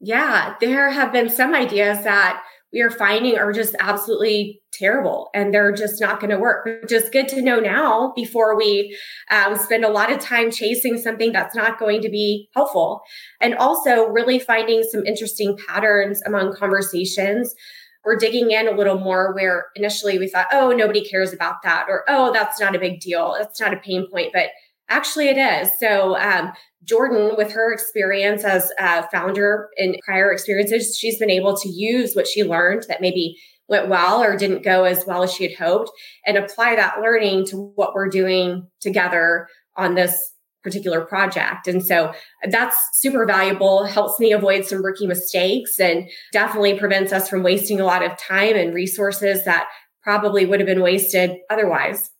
Yeah, 0.00 0.54
there 0.60 0.90
have 0.90 1.12
been 1.12 1.28
some 1.28 1.54
ideas 1.54 2.04
that 2.04 2.42
we 2.72 2.82
are 2.82 2.90
finding 2.90 3.38
are 3.38 3.52
just 3.52 3.74
absolutely 3.78 4.60
terrible 4.72 5.30
and 5.34 5.54
they're 5.54 5.72
just 5.72 6.00
not 6.00 6.20
going 6.20 6.30
to 6.30 6.38
work. 6.38 6.68
Just 6.88 7.12
good 7.12 7.28
to 7.28 7.40
know 7.40 7.58
now 7.58 8.12
before 8.14 8.56
we 8.56 8.96
um, 9.30 9.56
spend 9.56 9.84
a 9.84 9.88
lot 9.90 10.12
of 10.12 10.18
time 10.18 10.50
chasing 10.50 10.98
something 10.98 11.32
that's 11.32 11.54
not 11.54 11.78
going 11.78 12.02
to 12.02 12.10
be 12.10 12.48
helpful. 12.54 13.00
And 13.40 13.54
also, 13.54 14.06
really 14.08 14.38
finding 14.38 14.82
some 14.82 15.06
interesting 15.06 15.56
patterns 15.66 16.20
among 16.26 16.54
conversations. 16.54 17.54
We're 18.06 18.16
digging 18.16 18.52
in 18.52 18.68
a 18.68 18.76
little 18.76 18.98
more 18.98 19.34
where 19.34 19.66
initially 19.74 20.18
we 20.18 20.28
thought, 20.28 20.46
oh, 20.52 20.70
nobody 20.70 21.04
cares 21.04 21.34
about 21.34 21.56
that, 21.64 21.86
or 21.88 22.04
oh, 22.08 22.32
that's 22.32 22.58
not 22.58 22.74
a 22.74 22.78
big 22.78 23.00
deal. 23.00 23.36
It's 23.38 23.60
not 23.60 23.74
a 23.74 23.78
pain 23.78 24.08
point. 24.10 24.32
But 24.32 24.50
Actually, 24.88 25.28
it 25.28 25.36
is. 25.36 25.68
So, 25.80 26.16
um, 26.16 26.52
Jordyn, 26.84 27.36
with 27.36 27.50
her 27.52 27.72
experience 27.72 28.44
as 28.44 28.70
a 28.78 29.08
founder 29.10 29.68
and 29.76 29.96
prior 30.04 30.30
experiences, 30.30 30.96
she's 30.96 31.18
been 31.18 31.30
able 31.30 31.56
to 31.56 31.68
use 31.68 32.14
what 32.14 32.28
she 32.28 32.44
learned 32.44 32.84
that 32.88 33.00
maybe 33.00 33.36
went 33.68 33.88
well 33.88 34.22
or 34.22 34.36
didn't 34.36 34.62
go 34.62 34.84
as 34.84 35.04
well 35.04 35.24
as 35.24 35.32
she 35.32 35.42
had 35.42 35.56
hoped 35.56 35.90
and 36.24 36.36
apply 36.36 36.76
that 36.76 37.00
learning 37.00 37.46
to 37.46 37.72
what 37.74 37.94
we're 37.94 38.08
doing 38.08 38.68
together 38.80 39.48
on 39.76 39.96
this 39.96 40.32
particular 40.66 41.00
project. 41.00 41.68
And 41.68 41.86
so 41.86 42.12
that's 42.50 42.76
super 42.94 43.24
valuable, 43.24 43.84
helps 43.84 44.18
me 44.18 44.32
avoid 44.32 44.64
some 44.64 44.84
rookie 44.84 45.06
mistakes 45.06 45.78
and 45.78 46.10
definitely 46.32 46.76
prevents 46.76 47.12
us 47.12 47.28
from 47.28 47.44
wasting 47.44 47.80
a 47.80 47.84
lot 47.84 48.04
of 48.04 48.18
time 48.18 48.56
and 48.56 48.74
resources 48.74 49.44
that 49.44 49.68
probably 50.02 50.44
would 50.44 50.58
have 50.58 50.66
been 50.66 50.82
wasted 50.82 51.36
otherwise. 51.48 52.10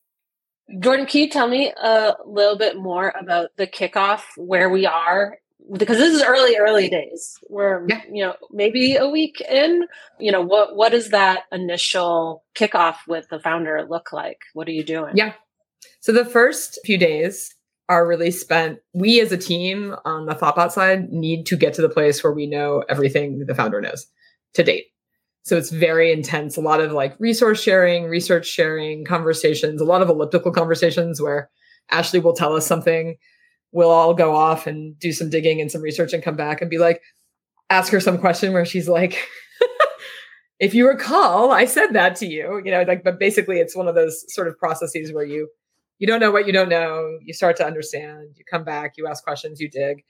Jordyn, 0.79 1.09
can 1.09 1.23
you 1.23 1.29
tell 1.29 1.49
me 1.49 1.73
a 1.77 2.15
little 2.25 2.57
bit 2.57 2.77
more 2.77 3.13
about 3.21 3.51
the 3.57 3.67
kickoff, 3.67 4.23
where 4.37 4.71
we 4.71 4.87
are? 4.87 5.39
Because 5.77 5.99
this 5.99 6.15
is 6.15 6.23
early, 6.23 6.57
early 6.57 6.89
days. 6.89 7.37
We're, 7.51 7.85
yeah. 7.89 8.03
you 8.13 8.25
know, 8.25 8.35
maybe 8.53 8.95
a 8.95 9.09
week 9.09 9.41
in. 9.41 9.87
You 10.21 10.31
know, 10.31 10.43
what 10.43 10.77
what 10.77 10.93
does 10.93 11.11
that 11.11 11.43
initial 11.51 12.45
kickoff 12.55 12.99
with 13.09 13.29
the 13.29 13.41
founder 13.41 13.85
look 13.89 14.13
like? 14.13 14.39
What 14.55 14.69
are 14.69 14.73
you 14.73 14.85
doing? 14.85 15.17
Yeah. 15.17 15.33
So 15.99 16.13
the 16.13 16.25
first 16.25 16.79
few 16.85 16.99
days 16.99 17.56
are 17.89 18.07
really 18.07 18.31
spent. 18.31 18.79
We 18.95 19.21
as 19.21 19.33
a 19.33 19.37
team 19.37 19.95
on 20.05 20.27
the 20.27 20.35
Thoughtbot 20.35 20.73
side 20.73 21.11
need 21.11 21.47
to 21.47 21.57
get 21.57 21.75
to 21.75 21.83
the 21.83 21.89
place 21.89 22.23
where 22.23 22.33
we 22.33 22.47
know 22.47 22.85
everything 22.89 23.45
the 23.47 23.55
founder 23.55 23.81
knows 23.81 24.07
to 24.55 24.63
date. 24.63 24.87
So 25.43 25.57
it's 25.57 25.71
very 25.71 26.11
intense, 26.13 26.57
a 26.57 26.61
lot 26.61 26.81
of 26.81 26.91
like 26.91 27.15
resource 27.21 27.63
sharing, 27.63 28.05
research 28.07 28.47
sharing, 28.47 29.05
conversations, 29.05 29.81
a 29.81 29.85
lot 29.85 30.03
of 30.03 30.09
elliptical 30.09 30.51
conversations 30.51 31.23
where 31.23 31.51
Ashley 31.89 32.19
will 32.19 32.35
tell 32.35 32.57
us 32.57 32.67
something. 32.67 33.17
We'll 33.71 33.91
all 33.91 34.13
go 34.13 34.35
off 34.35 34.67
and 34.67 34.99
do 34.99 35.13
some 35.13 35.31
digging 35.31 35.61
and 35.61 35.71
some 35.71 35.83
research 35.83 36.13
and 36.13 36.23
come 36.23 36.35
back 36.35 36.61
and 36.61 36.71
be 36.71 36.79
like, 36.79 37.01
ask 37.71 37.93
her 37.93 38.01
some 38.01 38.19
question 38.19 38.53
where 38.53 38.65
she's 38.65 38.89
like, 38.89 39.25
if 40.59 40.75
you 40.75 40.89
recall, 40.89 41.53
I 41.53 41.67
said 41.67 41.93
that 41.93 42.17
to 42.17 42.27
you, 42.27 42.61
you 42.65 42.73
know, 42.73 42.83
like, 42.83 43.05
but 43.05 43.21
basically 43.21 43.61
it's 43.61 43.77
one 43.77 43.87
of 43.87 43.95
those 43.95 44.25
sort 44.35 44.49
of 44.49 44.59
processes 44.59 45.13
where 45.13 45.25
you, 45.25 45.49
you 45.99 46.07
don't 46.07 46.21
know 46.21 46.31
what 46.31 46.47
you 46.47 46.53
don't 46.53 46.69
know. 46.69 47.19
You 47.23 47.33
start 47.33 47.57
to 47.57 47.67
understand, 47.67 48.31
you 48.37 48.45
come 48.51 48.65
back, 48.65 48.95
you 48.97 49.07
ask 49.07 49.25
questions, 49.25 49.61
you 49.61 49.71
dig. 49.71 50.05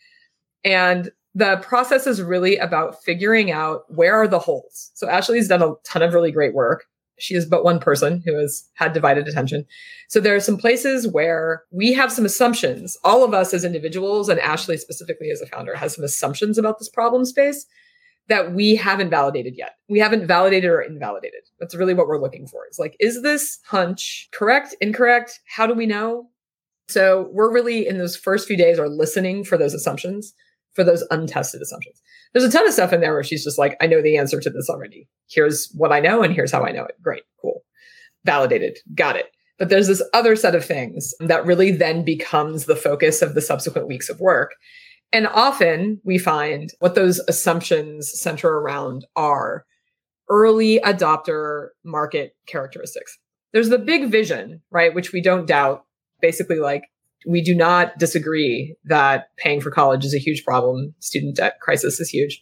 And 0.64 1.11
the 1.35 1.59
process 1.59 2.07
is 2.07 2.23
really 2.23 2.57
about 2.57 3.02
figuring 3.02 3.50
out 3.50 3.83
where 3.88 4.14
are 4.14 4.28
the 4.28 4.38
holes. 4.38 4.90
So 4.95 5.09
Ashley's 5.09 5.49
done 5.49 5.62
a 5.62 5.75
ton 5.85 6.02
of 6.02 6.14
really 6.14 6.33
great 6.33 6.55
work. 6.55 6.87
She 7.19 7.35
is 7.35 7.47
but 7.47 7.64
one 7.64 7.78
person 7.78 8.23
who 8.25 8.35
has 8.38 8.69
had 8.75 8.93
divided 8.93 9.28
attention. 9.28 9.64
So 10.09 10.21
there 10.21 10.35
are 10.35 10.40
some 10.40 10.57
places 10.57 11.09
where 11.09 11.62
we 11.71 11.93
have 11.93 12.12
some 12.12 12.26
assumptions. 12.26 12.97
All 13.05 13.25
of 13.25 13.33
us 13.33 13.55
as 13.55 13.64
individuals, 13.64 14.28
and 14.28 14.40
Ashley 14.40 14.76
specifically 14.76 15.31
as 15.31 15.40
a 15.40 15.47
founder, 15.47 15.75
has 15.76 15.95
some 15.95 16.05
assumptions 16.05 16.59
about 16.59 16.78
this 16.78 16.88
problem 16.88 17.25
space 17.25 17.66
that 18.28 18.52
we 18.52 18.75
haven't 18.75 19.11
validated 19.11 19.54
yet. 19.56 19.76
We 19.88 19.99
haven't 19.99 20.26
validated 20.26 20.71
or 20.71 20.80
invalidated. 20.80 21.42
That's 21.61 21.75
really 21.75 21.95
what 21.95 22.09
we're 22.09 22.21
looking 22.21 22.47
for. 22.47 22.64
It's 22.66 22.78
like, 22.78 22.97
is 22.99 23.23
this 23.23 23.59
hunch 23.66 24.28
correct, 24.33 24.75
incorrect? 24.80 25.40
How 25.47 25.66
do 25.66 25.75
we 25.75 25.87
know? 25.87 26.28
So 26.88 27.28
we're 27.33 27.52
really 27.52 27.87
in 27.87 27.99
those 27.99 28.16
first 28.16 28.47
few 28.47 28.56
days 28.56 28.78
are 28.78 28.88
listening 28.88 29.45
for 29.45 29.56
those 29.56 29.75
assumptions 29.75 30.35
for 30.76 30.85
those 30.85 31.02
untested 31.11 31.62
assumptions. 31.62 32.00
There's 32.33 32.45
a 32.45 32.50
ton 32.50 32.66
of 32.66 32.73
stuff 32.73 32.92
in 32.92 33.00
there 33.00 33.14
where 33.14 33.25
she's 33.25 33.42
just 33.42 33.59
like, 33.59 33.76
I 33.80 33.87
know 33.87 34.02
the 34.02 34.18
answer 34.18 34.38
to 34.38 34.50
this 34.50 34.68
already. 34.68 35.09
Here's 35.28 35.73
what 35.75 35.90
I 35.90 36.00
know, 36.00 36.23
and 36.23 36.33
here's 36.33 36.52
how 36.52 36.64
I 36.64 36.71
know 36.71 36.85
it. 36.85 36.95
Great, 37.02 37.23
cool, 37.40 37.64
validated, 38.25 38.78
got 38.95 39.16
it. 39.16 39.26
But 39.59 39.71
there's 39.71 39.87
this 39.87 40.02
other 40.12 40.37
set 40.37 40.54
of 40.54 40.64
things 40.64 41.14
that 41.18 41.47
really 41.47 41.71
then 41.71 42.04
becomes 42.04 42.66
the 42.66 42.76
focus 42.76 43.23
of 43.23 43.35
the 43.35 43.40
subsequent 43.40 43.88
weeks 43.88 44.11
of 44.11 44.21
work. 44.21 44.54
And 45.13 45.27
often 45.27 46.01
we 46.05 46.19
find 46.19 46.71
what 46.81 46.95
those 46.95 47.21
assumptions 47.21 48.11
center 48.21 48.49
around 48.49 49.07
are 49.15 49.65
early 50.29 50.81
adopter 50.81 51.69
market 51.85 52.37
characteristics. 52.47 53.17
There's 53.53 53.69
the 53.69 53.79
big 53.79 54.11
vision, 54.11 54.63
right? 54.71 54.95
Which 54.95 55.13
we 55.13 55.23
don't 55.23 55.47
doubt. 55.47 55.85
Basically, 56.21 56.59
like 56.59 56.85
we 57.27 57.43
do 57.43 57.55
not 57.55 57.99
disagree 57.99 58.75
that 58.85 59.29
paying 59.37 59.61
for 59.61 59.71
college 59.71 60.05
is 60.05 60.15
a 60.15 60.19
huge 60.19 60.45
problem. 60.45 60.95
Student 61.01 61.37
debt 61.37 61.59
crisis 61.61 62.01
is 62.01 62.09
huge. 62.09 62.41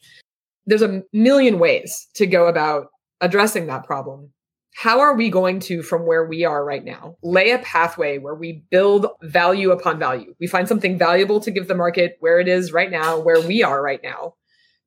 There's 0.67 0.83
a 0.83 1.03
million 1.13 1.59
ways 1.59 2.09
to 2.15 2.27
go 2.27 2.47
about 2.47 2.87
addressing 3.21 3.67
that 3.67 3.85
problem. 3.85 4.33
How 4.77 5.01
are 5.01 5.15
we 5.15 5.31
going 5.31 5.61
to, 5.61 5.83
from 5.83 6.05
where 6.05 6.25
we 6.25 6.45
are 6.45 6.65
right 6.65 6.85
now, 6.85 7.17
lay 7.23 7.51
a 7.53 7.59
pathway 7.59 8.19
where 8.19 8.35
we 8.35 8.65
build 8.71 9.07
value 9.23 9.71
upon 9.71 9.99
value? 9.99 10.35
We 10.41 10.47
find 10.47 10.67
something 10.67 10.99
valuable 10.99 11.41
to 11.41 11.51
give 11.51 11.69
the 11.69 11.75
market 11.75 12.17
where 12.21 12.41
it 12.41 12.49
is 12.49 12.73
right 12.73 12.91
now, 12.91 13.19
where 13.19 13.41
we 13.41 13.63
are 13.63 13.81
right 13.83 14.03
now, 14.03 14.35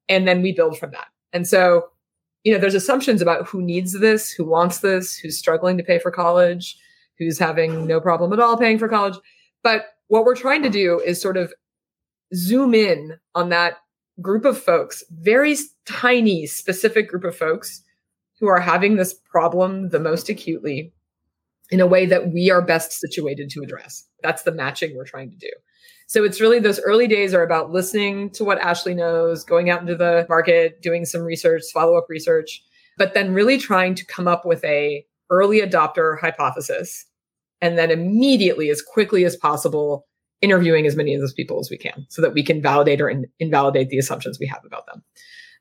and 0.10 0.28
then 0.28 0.42
we 0.42 0.52
build 0.52 0.78
from 0.78 0.92
that. 0.92 1.08
And 1.32 1.48
so, 1.48 1.88
you 2.44 2.54
know, 2.54 2.60
there's 2.60 2.76
assumptions 2.76 3.22
about 3.22 3.48
who 3.48 3.62
needs 3.62 3.94
this, 4.00 4.32
who 4.32 4.46
wants 4.46 4.80
this, 4.80 5.16
who's 5.16 5.38
struggling 5.38 5.78
to 5.78 5.84
pay 5.84 6.00
for 6.00 6.12
college, 6.12 6.78
who's 7.18 7.40
having 7.40 7.88
no 7.88 8.00
problem 8.00 8.34
at 8.34 8.40
all 8.40 8.58
paying 8.58 8.78
for 8.78 8.90
college 8.90 9.16
but 9.68 9.88
what 10.08 10.24
we're 10.24 10.34
trying 10.34 10.64
to 10.64 10.70
do 10.70 11.02
is 11.02 11.22
sort 11.22 11.38
of 11.38 11.54
zoom 12.34 12.74
in 12.74 13.18
on 13.36 13.50
that 13.50 13.80
group 14.22 14.46
of 14.46 14.58
folks, 14.58 15.04
very 15.12 15.58
tiny, 15.86 16.46
specific 16.46 17.10
group 17.10 17.24
of 17.24 17.36
folks 17.36 17.84
who 18.40 18.48
are 18.48 18.60
having 18.60 18.96
this 18.96 19.14
problem 19.14 19.90
the 19.90 20.00
most 20.00 20.30
acutely 20.30 20.94
in 21.70 21.80
a 21.80 21.88
way 21.88 22.06
that 22.06 22.32
we 22.32 22.50
are 22.50 22.62
best 22.62 22.94
situated 22.94 23.50
to 23.50 23.62
address. 23.62 24.06
That's 24.24 24.44
the 24.44 24.52
matching 24.52 24.96
we're 24.96 25.06
trying 25.06 25.32
to 25.32 25.38
do. 25.38 25.50
So 26.08 26.24
it's 26.24 26.40
really 26.40 26.60
those 26.60 26.80
early 26.80 27.08
days 27.08 27.34
are 27.34 27.44
about 27.44 27.72
listening 27.72 28.30
to 28.32 28.46
what 28.46 28.60
Ashley 28.60 28.94
knows, 28.94 29.44
going 29.44 29.70
out 29.70 29.82
into 29.82 29.96
the 29.96 30.26
market, 30.30 30.82
doing 30.82 31.04
some 31.04 31.22
research, 31.22 31.64
follow 31.74 31.98
up 31.98 32.06
research, 32.08 32.64
but 32.98 33.14
then 33.14 33.34
really 33.34 33.58
trying 33.58 33.94
to 33.96 34.06
come 34.06 34.28
up 34.28 34.46
with 34.46 34.64
a 34.64 35.06
early 35.30 35.60
adopter 35.60 36.18
hypothesis 36.20 37.06
and 37.62 37.78
then 37.78 37.92
immediately 37.92 38.70
as 38.70 38.82
quickly 38.82 39.26
as 39.26 39.36
possible 39.36 40.08
interviewing 40.42 40.86
as 40.86 40.96
many 40.96 41.14
of 41.14 41.20
those 41.20 41.34
people 41.34 41.60
as 41.60 41.70
we 41.70 41.78
can 41.78 42.06
so 42.10 42.22
that 42.22 42.34
we 42.34 42.44
can 42.44 42.62
validate 42.62 43.02
or 43.02 43.10
in- 43.10 43.26
invalidate 43.40 43.90
the 43.90 43.98
assumptions 43.98 44.40
we 44.40 44.46
have 44.46 44.64
about 44.64 44.86
them 44.86 45.04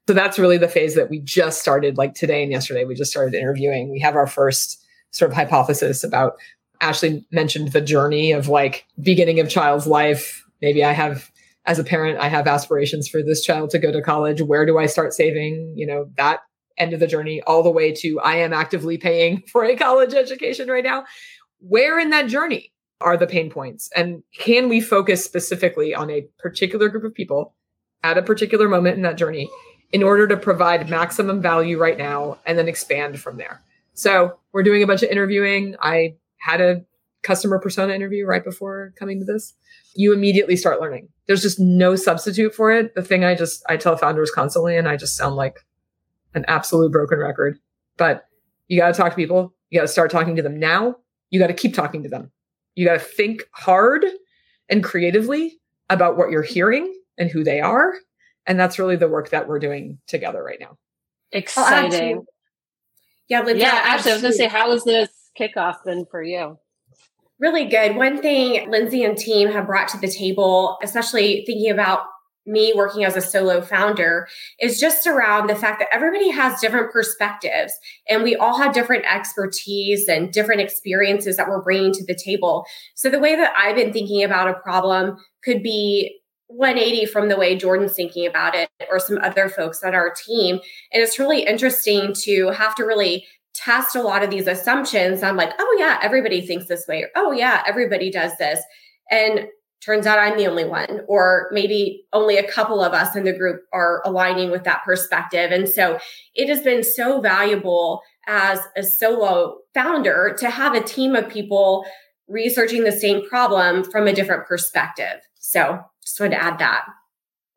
so 0.06 0.14
that's 0.14 0.38
really 0.38 0.58
the 0.58 0.68
phase 0.68 0.94
that 0.94 1.10
we 1.10 1.18
just 1.18 1.60
started 1.60 1.98
like 1.98 2.14
today 2.14 2.42
and 2.42 2.52
yesterday 2.52 2.84
we 2.84 2.94
just 2.94 3.10
started 3.10 3.34
interviewing. 3.34 3.90
We 3.90 3.98
have 4.00 4.14
our 4.14 4.26
first 4.26 4.84
sort 5.10 5.30
of 5.30 5.36
hypothesis 5.36 6.04
about 6.04 6.34
ashley 6.80 7.26
mentioned 7.32 7.72
the 7.72 7.80
journey 7.80 8.32
of 8.32 8.48
like 8.48 8.86
beginning 9.02 9.40
of 9.40 9.48
child's 9.48 9.86
life. 9.86 10.44
Maybe 10.62 10.84
i 10.84 10.92
have 10.92 11.30
as 11.64 11.78
a 11.78 11.84
parent 11.84 12.20
i 12.20 12.28
have 12.28 12.46
aspirations 12.46 13.08
for 13.08 13.22
this 13.22 13.44
child 13.44 13.70
to 13.70 13.78
go 13.78 13.90
to 13.90 14.02
college. 14.02 14.40
Where 14.40 14.64
do 14.64 14.78
i 14.78 14.86
start 14.86 15.12
saving? 15.12 15.75
You 15.76 15.86
know 15.86 16.10
that 16.16 16.40
end 16.78 16.92
of 16.92 17.00
the 17.00 17.06
journey 17.06 17.42
all 17.42 17.62
the 17.62 17.70
way 17.70 17.90
to 17.90 18.20
i 18.20 18.36
am 18.36 18.52
actively 18.52 18.98
paying 18.98 19.42
for 19.52 19.64
a 19.64 19.75
college 19.75 20.14
education 20.14 20.68
right 20.68 20.84
now. 20.84 21.04
Where 21.58 21.98
in 21.98 22.10
that 22.10 22.28
journey 22.28 22.72
are 23.00 23.16
the 23.16 23.26
pain 23.26 23.50
points? 23.50 23.90
And 23.96 24.22
can 24.38 24.68
we 24.68 24.80
focus 24.80 25.25
specifically 25.25 25.94
on 25.94 26.10
a 26.10 26.26
particular 26.38 26.88
group 26.88 27.04
of 27.04 27.14
people 27.14 27.54
at 28.04 28.18
a 28.18 28.22
particular 28.22 28.68
moment 28.68 28.96
in 28.96 29.02
that 29.02 29.16
journey 29.16 29.50
in 29.92 30.02
order 30.02 30.26
to 30.26 30.36
provide 30.36 30.90
maximum 30.90 31.40
value 31.40 31.78
right 31.78 31.98
now 31.98 32.38
and 32.44 32.58
then 32.58 32.68
expand 32.68 33.20
from 33.20 33.36
there? 33.36 33.62
So 33.94 34.38
we're 34.52 34.62
doing 34.62 34.82
a 34.82 34.86
bunch 34.86 35.02
of 35.02 35.10
interviewing. 35.10 35.76
I 35.80 36.16
had 36.38 36.60
a 36.60 36.84
customer 37.22 37.58
persona 37.58 37.92
interview 37.92 38.24
right 38.24 38.44
before 38.44 38.92
coming 38.98 39.18
to 39.18 39.24
this. 39.24 39.54
You 39.94 40.12
immediately 40.12 40.56
start 40.56 40.80
learning. 40.80 41.08
There's 41.26 41.42
just 41.42 41.58
no 41.58 41.96
substitute 41.96 42.54
for 42.54 42.70
it. 42.70 42.94
The 42.94 43.02
thing 43.02 43.24
I 43.24 43.34
just 43.34 43.64
I 43.68 43.76
tell 43.76 43.96
founders 43.96 44.30
constantly, 44.30 44.76
and 44.76 44.88
I 44.88 44.96
just 44.96 45.16
sound 45.16 45.34
like 45.34 45.64
an 46.34 46.44
absolute 46.46 46.92
broken 46.92 47.18
record. 47.18 47.58
But 47.96 48.28
you 48.68 48.78
got 48.78 48.88
to 48.88 48.92
talk 48.92 49.10
to 49.10 49.16
people. 49.16 49.54
You 49.70 49.78
got 49.78 49.86
to 49.86 49.92
start 49.92 50.10
talking 50.10 50.36
to 50.36 50.42
them 50.42 50.58
now. 50.58 50.96
You 51.30 51.40
got 51.40 51.48
to 51.48 51.54
keep 51.54 51.74
talking 51.74 52.02
to 52.02 52.08
them. 52.08 52.30
You 52.74 52.86
got 52.86 52.94
to 52.94 53.00
think 53.00 53.48
hard 53.52 54.04
and 54.68 54.84
creatively 54.84 55.58
about 55.88 56.16
what 56.16 56.30
you're 56.30 56.42
hearing 56.42 56.94
and 57.18 57.30
who 57.30 57.42
they 57.42 57.60
are. 57.60 57.94
And 58.46 58.58
that's 58.58 58.78
really 58.78 58.96
the 58.96 59.08
work 59.08 59.30
that 59.30 59.48
we're 59.48 59.58
doing 59.58 59.98
together 60.06 60.42
right 60.42 60.58
now. 60.60 60.78
Exciting. 61.32 62.18
Oh, 62.18 62.26
yeah, 63.28 63.40
Linda, 63.40 63.62
yeah. 63.62 63.80
Actually, 63.84 64.12
I 64.12 64.14
was 64.14 64.22
going 64.22 64.32
to 64.32 64.38
say, 64.38 64.46
how 64.46 64.70
has 64.70 64.84
this 64.84 65.08
kickoff 65.38 65.82
been 65.84 66.06
for 66.10 66.22
you? 66.22 66.58
Really 67.38 67.66
good. 67.66 67.96
One 67.96 68.22
thing 68.22 68.70
Lindsey 68.70 69.04
and 69.04 69.18
team 69.18 69.50
have 69.50 69.66
brought 69.66 69.88
to 69.88 69.98
the 69.98 70.08
table, 70.08 70.78
especially 70.82 71.44
thinking 71.44 71.70
about 71.70 72.00
me 72.46 72.72
working 72.74 73.04
as 73.04 73.16
a 73.16 73.20
solo 73.20 73.60
founder 73.60 74.28
is 74.60 74.78
just 74.78 75.06
around 75.06 75.48
the 75.48 75.56
fact 75.56 75.80
that 75.80 75.88
everybody 75.92 76.30
has 76.30 76.60
different 76.60 76.92
perspectives 76.92 77.72
and 78.08 78.22
we 78.22 78.36
all 78.36 78.56
have 78.56 78.72
different 78.72 79.04
expertise 79.12 80.08
and 80.08 80.32
different 80.32 80.60
experiences 80.60 81.36
that 81.36 81.48
we're 81.48 81.60
bringing 81.60 81.92
to 81.92 82.04
the 82.06 82.14
table. 82.14 82.64
So 82.94 83.10
the 83.10 83.18
way 83.18 83.34
that 83.34 83.52
I've 83.56 83.74
been 83.74 83.92
thinking 83.92 84.22
about 84.22 84.48
a 84.48 84.54
problem 84.54 85.16
could 85.42 85.62
be 85.62 86.20
180 86.48 87.06
from 87.06 87.28
the 87.28 87.36
way 87.36 87.58
Jordyn's 87.58 87.94
thinking 87.94 88.26
about 88.26 88.54
it 88.54 88.68
or 88.90 88.98
some 88.98 89.18
other 89.18 89.48
folks 89.48 89.82
on 89.82 89.94
our 89.94 90.12
team. 90.12 90.60
And 90.92 91.02
it's 91.02 91.18
really 91.18 91.42
interesting 91.42 92.12
to 92.24 92.50
have 92.50 92.74
to 92.76 92.84
really 92.84 93.26
test 93.54 93.96
a 93.96 94.02
lot 94.02 94.22
of 94.22 94.30
these 94.30 94.46
assumptions. 94.46 95.22
I'm 95.22 95.36
like, 95.36 95.52
oh, 95.58 95.76
yeah, 95.78 95.98
everybody 96.02 96.46
thinks 96.46 96.66
this 96.66 96.86
way. 96.86 97.02
Or, 97.02 97.08
oh, 97.16 97.32
yeah, 97.32 97.62
everybody 97.66 98.10
does 98.10 98.36
this. 98.38 98.60
And 99.10 99.46
turns 99.84 100.06
out 100.06 100.18
I'm 100.18 100.36
the 100.36 100.46
only 100.46 100.64
one, 100.64 101.02
or 101.06 101.48
maybe 101.52 102.04
only 102.12 102.36
a 102.36 102.50
couple 102.50 102.82
of 102.82 102.92
us 102.92 103.14
in 103.14 103.24
the 103.24 103.32
group 103.32 103.62
are 103.72 104.02
aligning 104.04 104.50
with 104.50 104.64
that 104.64 104.82
perspective. 104.84 105.52
And 105.52 105.68
so 105.68 105.98
it 106.34 106.48
has 106.48 106.60
been 106.60 106.82
so 106.82 107.20
valuable 107.20 108.02
as 108.26 108.60
a 108.76 108.82
solo 108.82 109.58
founder 109.74 110.34
to 110.38 110.50
have 110.50 110.74
a 110.74 110.82
team 110.82 111.14
of 111.14 111.28
people 111.28 111.86
researching 112.28 112.84
the 112.84 112.92
same 112.92 113.26
problem 113.28 113.84
from 113.84 114.08
a 114.08 114.12
different 114.12 114.46
perspective. 114.46 115.20
So 115.38 115.80
just 116.06 116.20
wanted 116.20 116.36
to 116.36 116.42
add 116.42 116.58
that. 116.60 116.84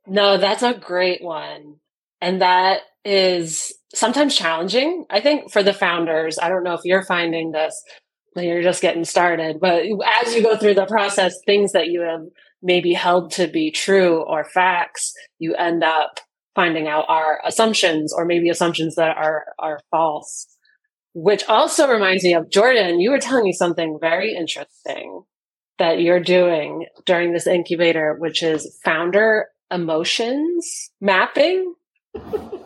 No, 0.08 0.38
that's 0.38 0.64
a 0.64 0.74
great 0.74 1.24
one. 1.24 1.76
And 2.20 2.42
that 2.42 2.82
is 3.06 3.74
sometimes 3.94 4.36
challenging, 4.36 5.06
I 5.10 5.22
think, 5.22 5.52
for 5.52 5.64
the 5.64 5.74
founders. 5.74 6.38
I 6.42 6.50
don't 6.50 6.64
know 6.64 6.74
if 6.74 6.82
you're 6.84 7.06
finding 7.06 7.52
this, 7.52 7.82
you're 8.36 8.64
just 8.64 8.82
getting 8.82 9.06
started. 9.06 9.60
But 9.60 9.84
as 10.24 10.36
you 10.36 10.44
go 10.44 10.58
through 10.58 10.74
the 10.74 10.86
process, 10.86 11.36
things 11.46 11.72
that 11.74 11.88
you 11.88 12.02
have 12.02 12.22
maybe 12.62 12.94
held 12.94 13.32
to 13.32 13.48
be 13.48 13.72
true 13.72 14.22
or 14.24 14.44
facts, 14.44 15.14
you 15.38 15.56
end 15.56 15.84
up 15.84 16.20
finding 16.56 16.88
out 16.88 17.06
are 17.08 17.40
assumptions 17.46 18.14
or 18.14 18.26
maybe 18.26 18.50
assumptions 18.50 18.96
that 18.96 19.16
are 19.16 19.46
are 19.60 19.80
false. 19.92 20.48
Which 21.14 21.44
also 21.46 21.90
reminds 21.90 22.24
me 22.24 22.34
of 22.34 22.50
Jordyn, 22.50 23.02
you 23.02 23.12
were 23.12 23.20
telling 23.20 23.44
me 23.44 23.54
something 23.54 23.98
very 24.00 24.36
interesting 24.36 25.24
that 25.80 26.02
you're 26.02 26.20
doing 26.20 26.86
during 27.06 27.34
this 27.34 27.48
incubator, 27.48 28.16
which 28.20 28.44
is 28.44 28.80
founder 28.84 29.48
emotions 29.72 30.92
mapping. 31.02 31.74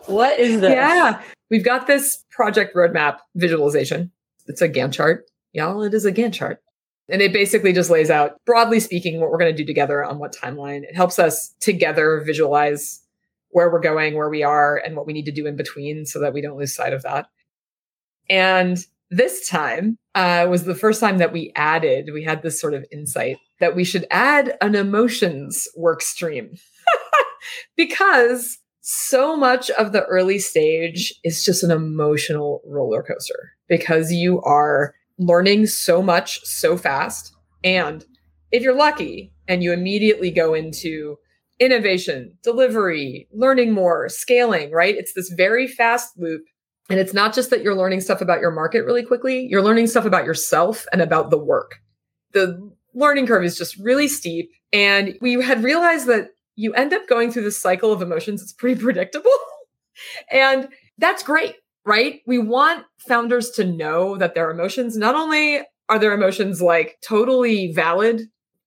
what 0.06 0.38
is 0.38 0.60
this? 0.60 0.72
Yeah, 0.72 1.22
we've 1.50 1.64
got 1.64 1.86
this 1.86 2.24
project 2.30 2.74
roadmap 2.76 3.18
visualization. 3.34 4.10
It's 4.46 4.60
a 4.60 4.68
Gantt 4.68 4.92
chart 4.92 5.26
y'all, 5.54 5.82
it 5.82 5.94
is 5.94 6.04
a 6.04 6.12
Gantt 6.12 6.34
chart. 6.34 6.60
And 7.08 7.22
it 7.22 7.32
basically 7.32 7.72
just 7.72 7.90
lays 7.90 8.10
out, 8.10 8.42
broadly 8.44 8.80
speaking, 8.80 9.20
what 9.20 9.30
we're 9.30 9.38
going 9.38 9.54
to 9.54 9.62
do 9.62 9.66
together 9.66 10.04
on 10.04 10.18
what 10.18 10.34
timeline. 10.34 10.84
It 10.84 10.96
helps 10.96 11.18
us 11.18 11.54
together 11.60 12.22
visualize 12.24 13.02
where 13.50 13.70
we're 13.70 13.80
going, 13.80 14.14
where 14.14 14.30
we 14.30 14.42
are, 14.42 14.76
and 14.78 14.96
what 14.96 15.06
we 15.06 15.12
need 15.12 15.26
to 15.26 15.32
do 15.32 15.46
in 15.46 15.54
between 15.54 16.06
so 16.06 16.18
that 16.20 16.32
we 16.32 16.40
don't 16.40 16.56
lose 16.56 16.74
sight 16.74 16.94
of 16.94 17.02
that. 17.02 17.26
And 18.30 18.78
this 19.16 19.48
time 19.48 19.98
uh, 20.14 20.46
was 20.48 20.64
the 20.64 20.74
first 20.74 21.00
time 21.00 21.18
that 21.18 21.32
we 21.32 21.52
added, 21.54 22.10
we 22.12 22.24
had 22.24 22.42
this 22.42 22.60
sort 22.60 22.74
of 22.74 22.84
insight 22.90 23.38
that 23.60 23.76
we 23.76 23.84
should 23.84 24.06
add 24.10 24.56
an 24.60 24.74
emotions 24.74 25.68
work 25.76 26.02
stream 26.02 26.54
because 27.76 28.58
so 28.80 29.36
much 29.36 29.70
of 29.70 29.92
the 29.92 30.04
early 30.04 30.38
stage 30.38 31.14
is 31.24 31.44
just 31.44 31.62
an 31.62 31.70
emotional 31.70 32.60
roller 32.66 33.02
coaster 33.02 33.52
because 33.68 34.12
you 34.12 34.42
are 34.42 34.94
learning 35.18 35.66
so 35.66 36.02
much 36.02 36.44
so 36.44 36.76
fast. 36.76 37.34
And 37.62 38.04
if 38.50 38.62
you're 38.62 38.76
lucky 38.76 39.32
and 39.48 39.62
you 39.62 39.72
immediately 39.72 40.30
go 40.30 40.54
into 40.54 41.16
innovation, 41.60 42.36
delivery, 42.42 43.28
learning 43.32 43.72
more, 43.72 44.08
scaling, 44.08 44.70
right? 44.70 44.96
It's 44.96 45.14
this 45.14 45.30
very 45.30 45.66
fast 45.66 46.18
loop. 46.18 46.42
And 46.90 47.00
it's 47.00 47.14
not 47.14 47.34
just 47.34 47.50
that 47.50 47.62
you're 47.62 47.74
learning 47.74 48.02
stuff 48.02 48.20
about 48.20 48.40
your 48.40 48.50
market 48.50 48.84
really 48.84 49.04
quickly, 49.04 49.46
you're 49.48 49.62
learning 49.62 49.86
stuff 49.86 50.04
about 50.04 50.26
yourself 50.26 50.86
and 50.92 51.00
about 51.00 51.30
the 51.30 51.38
work. 51.38 51.76
The 52.32 52.70
learning 52.94 53.26
curve 53.26 53.44
is 53.44 53.56
just 53.56 53.76
really 53.78 54.08
steep. 54.08 54.50
And 54.72 55.16
we 55.20 55.42
had 55.42 55.64
realized 55.64 56.06
that 56.08 56.28
you 56.56 56.72
end 56.74 56.92
up 56.92 57.08
going 57.08 57.32
through 57.32 57.44
this 57.44 57.60
cycle 57.60 57.92
of 57.92 58.02
emotions. 58.02 58.42
It's 58.42 58.52
pretty 58.52 58.80
predictable. 58.82 59.30
and 60.30 60.68
that's 60.98 61.22
great 61.22 61.56
right? 61.84 62.20
We 62.26 62.38
want 62.38 62.84
founders 62.98 63.50
to 63.52 63.64
know 63.64 64.16
that 64.16 64.34
their 64.34 64.50
emotions, 64.50 64.96
not 64.96 65.14
only 65.14 65.60
are 65.88 65.98
their 65.98 66.12
emotions 66.12 66.62
like 66.62 66.98
totally 67.02 67.72
valid, 67.72 68.22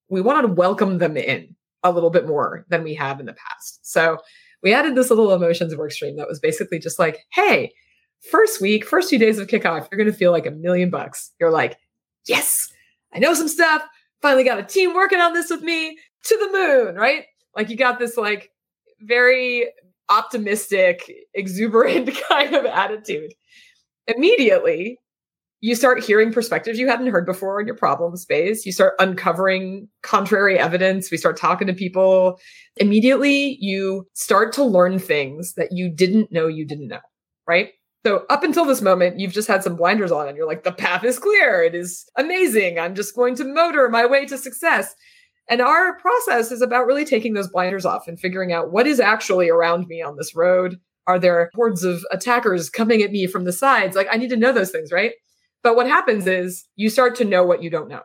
we 0.10 0.22
want 0.22 0.46
to 0.46 0.54
welcome 0.54 1.00
them 1.00 1.18
in 1.18 1.56
a 1.84 1.92
little 1.92 2.10
bit 2.10 2.28
more 2.28 2.66
than 2.70 2.84
we 2.84 2.94
have 2.96 3.20
in 3.20 3.26
the 3.26 3.34
past. 3.34 3.80
So 3.84 4.20
we 4.62 4.74
added 4.74 4.96
this 4.96 5.10
little 5.10 5.34
emotions 5.34 5.76
work 5.76 5.92
stream 5.92 6.18
that 6.18 6.28
was 6.28 6.40
basically 6.40 6.80
just 6.80 7.00
like, 7.00 7.20
hey, 7.32 7.74
first 8.32 8.62
week, 8.62 8.86
first 8.86 9.10
few 9.10 9.20
days 9.20 9.40
of 9.40 9.48
kickoff, 9.48 9.88
you're 9.92 9.98
going 9.98 10.12
to 10.12 10.18
feel 10.18 10.32
like 10.32 10.46
a 10.46 10.52
million 10.52 10.90
bucks. 10.90 11.32
You're 11.40 11.52
like, 11.52 11.78
yes, 12.28 12.68
I 13.14 13.20
know 13.20 13.34
some 13.34 13.48
stuff. 13.48 13.84
Finally 14.22 14.44
got 14.44 14.60
a 14.60 14.64
team 14.64 14.94
working 14.94 15.20
on 15.20 15.34
this 15.34 15.50
with 15.50 15.62
me 15.62 15.98
to 16.24 16.38
the 16.38 16.58
moon, 16.58 16.96
right? 16.96 17.26
Like 17.56 17.70
you 17.70 17.78
got 17.78 18.00
this 18.00 18.18
like 18.18 18.52
very 19.00 19.70
optimistic, 20.10 21.12
exuberant 21.34 22.10
kind 22.30 22.54
of 22.54 22.66
attitude. 22.66 23.34
Immediately, 24.08 25.00
you 25.60 25.76
start 25.76 26.04
hearing 26.04 26.32
perspectives 26.32 26.78
you 26.78 26.88
hadn't 26.88 27.08
heard 27.08 27.26
before 27.26 27.60
in 27.60 27.66
your 27.66 27.76
problem 27.76 28.16
space. 28.16 28.66
You 28.66 28.72
start 28.72 28.94
uncovering 29.00 29.88
contrary 30.04 30.60
evidence. 30.60 31.10
We 31.10 31.18
start 31.18 31.36
talking 31.36 31.68
to 31.68 31.74
people. 31.74 32.40
Immediately, 32.78 33.58
you 33.60 34.08
start 34.14 34.54
to 34.54 34.64
learn 34.64 35.00
things 35.00 35.56
that 35.56 35.70
you 35.72 35.90
didn't 35.90 36.32
know 36.32 36.48
you 36.48 36.64
didn't 36.66 36.88
know, 36.88 37.00
right? 37.48 37.72
So, 38.06 38.26
up 38.30 38.44
until 38.44 38.66
this 38.66 38.82
moment, 38.82 39.20
you've 39.20 39.34
just 39.34 39.48
had 39.48 39.64
some 39.64 39.76
blinders 39.76 40.12
on 40.12 40.28
and 40.28 40.38
you're 40.38 40.48
like, 40.48 40.64
the 40.64 40.72
path 40.72 41.04
is 41.04 41.20
clear. 41.20 41.62
It 41.64 41.76
is 41.76 42.06
amazing. 42.16 42.80
I'm 42.80 42.96
just 42.96 43.16
going 43.16 43.36
to 43.36 43.44
motor 43.44 43.90
my 43.90 44.06
way 44.06 44.26
to 44.26 44.38
success. 44.38 44.96
And 45.50 45.62
our 45.62 45.98
process 46.00 46.52
is 46.52 46.62
about 46.62 46.86
really 46.86 47.06
taking 47.06 47.34
those 47.34 47.50
blinders 47.50 47.86
off 47.86 48.08
and 48.08 48.20
figuring 48.20 48.52
out 48.54 48.72
what 48.72 48.88
is 48.88 49.00
actually 49.00 49.50
around 49.50 49.88
me 49.88 50.02
on 50.02 50.18
this 50.18 50.36
road. 50.36 50.78
Are 51.08 51.18
there 51.18 51.50
hordes 51.56 51.84
of 51.84 52.06
attackers 52.12 52.70
coming 52.70 53.02
at 53.02 53.12
me 53.12 53.28
from 53.28 53.46
the 53.46 53.54
sides? 53.54 53.96
Like, 53.96 54.08
I 54.12 54.18
need 54.18 54.30
to 54.30 54.38
know 54.38 54.52
those 54.52 54.72
things, 54.72 54.92
right? 54.92 55.14
But 55.64 55.76
what 55.76 55.88
happens 55.88 56.28
is 56.28 56.66
you 56.76 56.90
start 56.90 57.16
to 57.16 57.26
know 57.26 57.44
what 57.44 57.64
you 57.64 57.70
don't 57.70 57.88
know. 57.88 58.02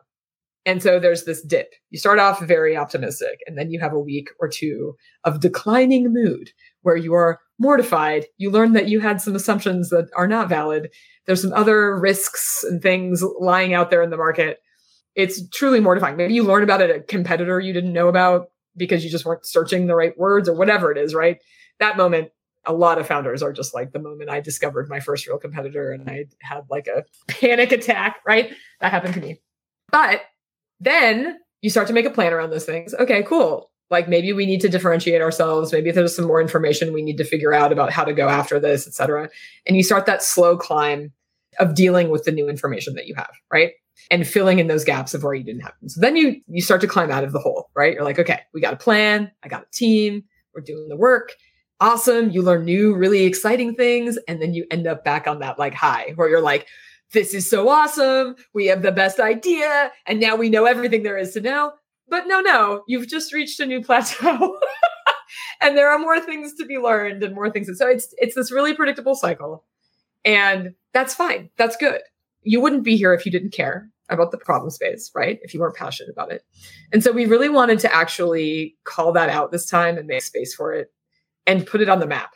And 0.65 0.81
so 0.81 1.01
there's 1.01 1.25
this 1.25 1.43
dip. 1.43 1.75
You 1.91 1.99
start 1.99 2.21
off 2.21 2.41
very 2.41 2.77
optimistic, 2.77 3.41
and 3.47 3.59
then 3.59 3.71
you 3.71 3.81
have 3.81 3.93
a 3.93 3.99
week 3.99 4.29
or 4.39 4.49
two 4.49 4.95
of 5.25 5.41
declining 5.41 6.13
mood 6.13 6.51
where 6.83 6.97
you 6.97 7.15
are 7.15 7.41
mortified. 7.63 8.27
You 8.37 8.51
learn 8.51 8.73
that 8.73 8.89
you 8.89 9.01
had 9.01 9.21
some 9.21 9.35
assumptions 9.35 9.89
that 9.91 10.11
are 10.17 10.29
not 10.29 10.49
valid. 10.49 10.91
There's 11.27 11.43
some 11.43 11.53
other 11.53 11.99
risks 11.99 12.65
and 12.65 12.83
things 12.83 13.23
lying 13.41 13.73
out 13.73 13.91
there 13.91 14.03
in 14.03 14.11
the 14.11 14.17
market 14.17 14.59
it's 15.15 15.47
truly 15.51 15.81
mortifying. 15.81 16.17
Maybe 16.17 16.35
you 16.35 16.43
learn 16.43 16.63
about 16.63 16.83
a 16.83 17.01
competitor 17.01 17.61
you 17.61 17.73
didn't 17.73 17.93
know 17.93 18.09
about 18.09 18.49
because 18.77 19.05
you 19.05 19.11
just 19.11 19.25
weren't 19.25 19.47
searching 19.47 19.87
the 19.87 19.95
right 19.95 20.17
words 20.17 20.49
or 20.49 20.55
whatever 20.55 20.91
it 20.91 20.99
is, 20.99 21.15
right? 21.15 21.39
That 21.81 21.97
moment, 21.97 22.31
a 22.65 22.73
lot 22.73 22.99
of 22.99 23.07
founders 23.07 23.43
are 23.43 23.53
just 23.53 23.75
like 23.75 23.93
the 23.93 23.99
moment 23.99 24.31
I 24.31 24.41
discovered 24.41 24.89
my 24.89 25.01
first 25.01 25.27
real 25.27 25.39
competitor 25.39 25.93
and 25.93 26.09
I 26.09 26.27
had 26.41 26.63
like 26.71 26.87
a 26.87 27.05
panic 27.29 27.73
attack, 27.73 28.21
right? 28.27 28.53
That 28.81 28.93
happened 28.93 29.15
to 29.15 29.21
me. 29.21 29.41
But 29.91 30.23
then 30.81 31.39
you 31.61 31.71
start 31.71 31.89
to 31.89 31.93
make 31.93 32.07
a 32.07 32.11
plan 32.11 32.33
around 32.33 32.51
those 32.51 32.65
things. 32.65 32.95
Okay, 32.95 33.23
cool. 33.25 33.71
Like 33.93 34.09
maybe 34.09 34.33
we 34.33 34.47
need 34.47 34.61
to 34.63 34.69
differentiate 34.69 35.23
ourselves. 35.23 35.73
Maybe 35.73 35.93
there's 35.93 36.17
some 36.17 36.27
more 36.27 36.41
information 36.41 36.93
we 36.93 37.03
need 37.03 37.19
to 37.19 37.25
figure 37.25 37.53
out 37.53 37.71
about 37.71 37.93
how 37.93 38.03
to 38.03 38.13
go 38.13 38.29
after 38.29 38.59
this, 38.59 38.87
et 38.89 38.95
cetera. 38.95 39.29
And 39.67 39.77
you 39.77 39.85
start 39.85 40.07
that 40.07 40.23
slow 40.23 40.57
climb 40.57 41.13
of 41.61 41.75
dealing 41.75 42.09
with 42.09 42.25
the 42.25 42.33
new 42.33 42.49
information 42.49 42.95
that 42.95 43.07
you 43.07 43.15
have, 43.15 43.31
right? 43.53 43.73
and 44.11 44.27
filling 44.27 44.59
in 44.59 44.67
those 44.67 44.85
gaps 44.85 45.15
of 45.15 45.23
where 45.23 45.35
you 45.35 45.45
didn't 45.45 45.63
have 45.63 45.75
them. 45.81 45.89
So 45.89 46.01
then 46.01 46.17
you 46.17 46.41
you 46.47 46.61
start 46.61 46.81
to 46.81 46.87
climb 46.87 47.11
out 47.11 47.25
of 47.25 47.33
the 47.33 47.39
hole, 47.39 47.71
right? 47.75 47.95
You're 47.95 48.05
like, 48.05 48.19
okay, 48.19 48.41
we 48.53 48.61
got 48.61 48.75
a 48.75 48.77
plan, 48.77 49.31
I 49.43 49.49
got 49.49 49.63
a 49.63 49.71
team, 49.71 50.25
we're 50.55 50.63
doing 50.63 50.89
the 50.89 50.97
work. 50.97 51.33
Awesome. 51.81 52.31
You 52.31 52.43
learn 52.43 52.65
new, 52.65 52.95
really 52.95 53.25
exciting 53.25 53.75
things. 53.75 54.19
And 54.29 54.41
then 54.41 54.55
you 54.55 54.67
end 54.71 54.87
up 54.87 55.05
back 55.05 55.27
on 55.27 55.41
that 55.41 55.59
like 55.59 55.75
high 55.75 56.13
where 56.15 56.29
you're 56.29 56.41
like, 56.41 56.69
this 57.13 57.35
is 57.35 57.49
so 57.49 57.69
awesome. 57.69 58.37
We 58.55 58.67
have 58.67 58.83
the 58.83 58.93
best 58.93 59.19
idea. 59.19 59.91
And 60.07 60.21
now 60.21 60.37
we 60.37 60.49
know 60.49 60.65
everything 60.65 61.03
there 61.03 61.19
is 61.19 61.33
to 61.35 61.41
know. 61.41 61.73
But 62.13 62.27
no, 62.27 62.41
no, 62.41 62.83
you've 62.87 63.09
just 63.09 63.33
reached 63.33 63.59
a 63.59 63.65
new 63.65 63.83
plateau. 63.83 64.59
and 65.63 65.79
there 65.79 65.89
are 65.91 65.99
more 65.99 66.21
things 66.21 66.53
to 66.57 66.67
be 66.67 66.77
learned 66.77 67.23
and 67.23 67.35
more 67.35 67.49
things. 67.49 67.71
So 67.79 67.89
it's 67.89 68.15
it's 68.19 68.35
this 68.35 68.53
really 68.53 68.75
predictable 68.75 69.15
cycle. 69.15 69.65
And 70.23 70.75
that's 70.93 71.15
fine. 71.15 71.49
That's 71.57 71.75
good. 71.75 72.03
You 72.43 72.61
wouldn't 72.61 72.85
be 72.85 72.99
here 72.99 73.15
if 73.15 73.25
you 73.25 73.33
didn't 73.33 73.55
care 73.55 73.89
about 74.11 74.31
the 74.31 74.37
problem 74.37 74.69
space, 74.69 75.11
right? 75.15 75.39
If 75.41 75.55
you 75.55 75.61
weren't 75.61 75.75
passionate 75.75 76.13
about 76.13 76.31
it. 76.31 76.45
And 76.93 77.03
so 77.03 77.13
we 77.13 77.25
really 77.25 77.49
wanted 77.49 77.79
to 77.79 77.95
actually 77.95 78.77
call 78.85 79.13
that 79.13 79.31
out 79.31 79.51
this 79.51 79.65
time 79.65 79.97
and 79.97 80.07
make 80.07 80.21
space 80.21 80.55
for 80.55 80.75
it 80.75 80.93
and 81.47 81.67
put 81.67 81.81
it 81.81 81.89
on 81.89 81.99
the 81.99 82.07
map. 82.07 82.35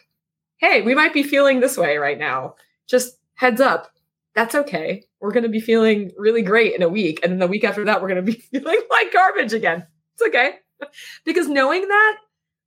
Hey, 0.56 0.80
we 0.80 0.94
might 0.94 1.12
be 1.12 1.22
feeling 1.22 1.60
this 1.60 1.76
way 1.76 1.98
right 1.98 2.18
now. 2.18 2.54
Just 2.86 3.18
heads 3.34 3.60
up. 3.60 3.90
That's 4.36 4.54
okay. 4.54 5.02
We're 5.18 5.32
going 5.32 5.44
to 5.44 5.48
be 5.48 5.60
feeling 5.60 6.12
really 6.18 6.42
great 6.42 6.74
in 6.74 6.82
a 6.82 6.88
week. 6.88 7.20
And 7.22 7.32
then 7.32 7.38
the 7.38 7.46
week 7.48 7.64
after 7.64 7.86
that, 7.86 8.02
we're 8.02 8.08
going 8.08 8.24
to 8.24 8.32
be 8.32 8.38
feeling 8.52 8.80
like 8.90 9.12
garbage 9.12 9.54
again. 9.54 9.86
It's 10.14 10.28
okay. 10.28 10.56
because 11.24 11.48
knowing 11.48 11.88
that 11.88 12.18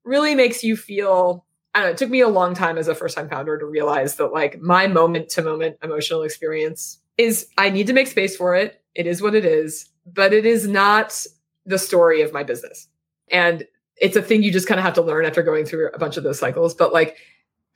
really 0.03 0.35
makes 0.35 0.63
you 0.63 0.75
feel 0.75 1.45
I 1.75 1.81
don't 1.81 1.89
know, 1.89 1.91
it 1.91 1.97
took 1.99 2.09
me 2.09 2.21
a 2.21 2.27
long 2.27 2.55
time 2.55 2.79
as 2.79 2.87
a 2.87 2.95
first 2.95 3.15
time 3.15 3.29
founder 3.29 3.57
to 3.59 3.65
realize 3.65 4.15
that 4.15 4.33
like 4.33 4.59
my 4.59 4.87
moment 4.87 5.29
to 5.29 5.43
moment 5.43 5.77
emotional 5.83 6.23
experience 6.23 6.99
is 7.19 7.47
I 7.59 7.69
need 7.69 7.85
to 7.87 7.93
make 7.93 8.07
space 8.07 8.35
for 8.35 8.55
it. 8.55 8.81
It 8.95 9.05
is 9.05 9.21
what 9.21 9.35
it 9.35 9.45
is, 9.45 9.87
but 10.05 10.33
it 10.33 10.47
is 10.47 10.67
not 10.67 11.25
the 11.67 11.77
story 11.77 12.23
of 12.23 12.33
my 12.33 12.41
business. 12.41 12.87
And 13.29 13.67
it's 13.97 14.15
a 14.15 14.21
thing 14.23 14.41
you 14.41 14.51
just 14.51 14.67
kind 14.67 14.79
of 14.79 14.83
have 14.83 14.95
to 14.95 15.03
learn 15.03 15.25
after 15.25 15.43
going 15.43 15.65
through 15.65 15.91
a 15.93 15.99
bunch 15.99 16.17
of 16.17 16.23
those 16.23 16.39
cycles. 16.39 16.73
But 16.73 16.91
like 16.91 17.17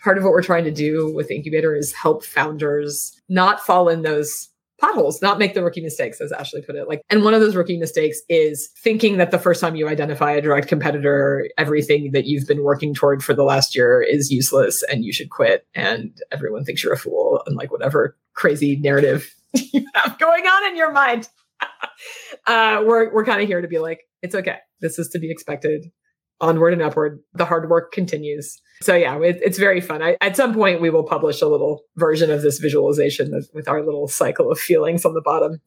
part 0.03 0.17
of 0.17 0.23
what 0.23 0.31
we're 0.31 0.43
trying 0.43 0.65
to 0.65 0.71
do 0.71 1.11
with 1.13 1.29
the 1.29 1.35
incubator 1.35 1.75
is 1.75 1.93
help 1.93 2.23
founders 2.23 3.19
not 3.29 3.65
fall 3.65 3.89
in 3.89 4.01
those 4.01 4.49
potholes, 4.79 5.21
not 5.21 5.39
make 5.39 5.53
the 5.53 5.63
rookie 5.63 5.81
mistakes, 5.81 6.19
as 6.19 6.33
Ashley 6.33 6.61
put 6.61 6.75
it. 6.75 6.89
Like, 6.89 7.01
and 7.09 7.23
one 7.23 7.33
of 7.33 7.39
those 7.39 7.55
rookie 7.55 7.77
mistakes 7.77 8.19
is 8.27 8.69
thinking 8.83 9.17
that 9.17 9.31
the 9.31 9.39
first 9.39 9.61
time 9.61 9.75
you 9.75 9.87
identify 9.87 10.31
a 10.31 10.41
direct 10.41 10.67
competitor, 10.67 11.47
everything 11.57 12.11
that 12.11 12.25
you've 12.25 12.47
been 12.47 12.63
working 12.63 12.93
toward 12.93 13.23
for 13.23 13.33
the 13.33 13.43
last 13.43 13.75
year 13.75 14.01
is 14.01 14.29
useless 14.29 14.83
and 14.83 15.05
you 15.05 15.13
should 15.13 15.29
quit. 15.29 15.65
And 15.73 16.11
everyone 16.31 16.65
thinks 16.65 16.83
you're 16.83 16.93
a 16.93 16.97
fool 16.97 17.41
and 17.45 17.55
like 17.55 17.71
whatever 17.71 18.17
crazy 18.33 18.75
narrative 18.75 19.33
you 19.53 19.85
have 19.93 20.19
going 20.19 20.45
on 20.45 20.71
in 20.71 20.75
your 20.75 20.91
mind. 20.91 21.29
uh, 22.47 22.83
we're 22.85 23.13
we're 23.13 23.25
kind 23.25 23.41
of 23.41 23.47
here 23.47 23.61
to 23.61 23.67
be 23.69 23.79
like, 23.79 24.01
it's 24.21 24.35
okay. 24.35 24.57
This 24.81 24.99
is 24.99 25.07
to 25.09 25.19
be 25.19 25.31
expected 25.31 25.91
onward 26.41 26.73
and 26.73 26.81
upward. 26.81 27.19
The 27.33 27.45
hard 27.45 27.69
work 27.69 27.91
continues. 27.91 28.59
So 28.81 28.95
yeah, 28.95 29.17
it, 29.19 29.39
it's 29.41 29.57
very 29.57 29.81
fun. 29.81 30.01
I, 30.01 30.17
at 30.21 30.35
some 30.35 30.53
point, 30.53 30.81
we 30.81 30.89
will 30.89 31.03
publish 31.03 31.41
a 31.41 31.47
little 31.47 31.83
version 31.95 32.31
of 32.31 32.41
this 32.41 32.59
visualization 32.59 33.41
with 33.53 33.67
our 33.67 33.83
little 33.83 34.07
cycle 34.07 34.51
of 34.51 34.59
feelings 34.59 35.05
on 35.05 35.13
the 35.13 35.21
bottom. 35.21 35.61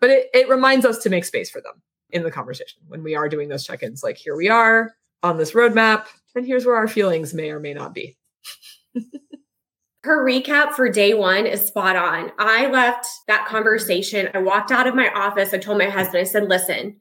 But 0.00 0.10
it, 0.10 0.26
it 0.34 0.48
reminds 0.48 0.84
us 0.84 0.98
to 0.98 1.10
make 1.10 1.24
space 1.24 1.50
for 1.50 1.60
them 1.60 1.82
in 2.10 2.22
the 2.22 2.30
conversation 2.30 2.82
when 2.88 3.02
we 3.02 3.14
are 3.14 3.28
doing 3.28 3.48
those 3.48 3.64
check-ins. 3.64 4.02
Like 4.02 4.16
here 4.16 4.36
we 4.36 4.48
are 4.48 4.94
on 5.22 5.38
this 5.38 5.52
roadmap, 5.52 6.06
and 6.34 6.46
here's 6.46 6.66
where 6.66 6.76
our 6.76 6.88
feelings 6.88 7.34
may 7.34 7.50
or 7.50 7.60
may 7.60 7.74
not 7.74 7.94
be. 7.94 8.16
Her 10.04 10.24
recap 10.24 10.72
for 10.72 10.88
day 10.88 11.14
one 11.14 11.46
is 11.46 11.66
spot 11.66 11.96
on. 11.96 12.30
I 12.38 12.68
left 12.68 13.06
that 13.26 13.46
conversation. 13.46 14.28
I 14.34 14.38
walked 14.38 14.70
out 14.70 14.86
of 14.86 14.94
my 14.94 15.10
office. 15.12 15.52
I 15.52 15.58
told 15.58 15.78
my 15.78 15.88
husband, 15.88 16.18
I 16.18 16.24
said, 16.24 16.48
listen, 16.48 17.00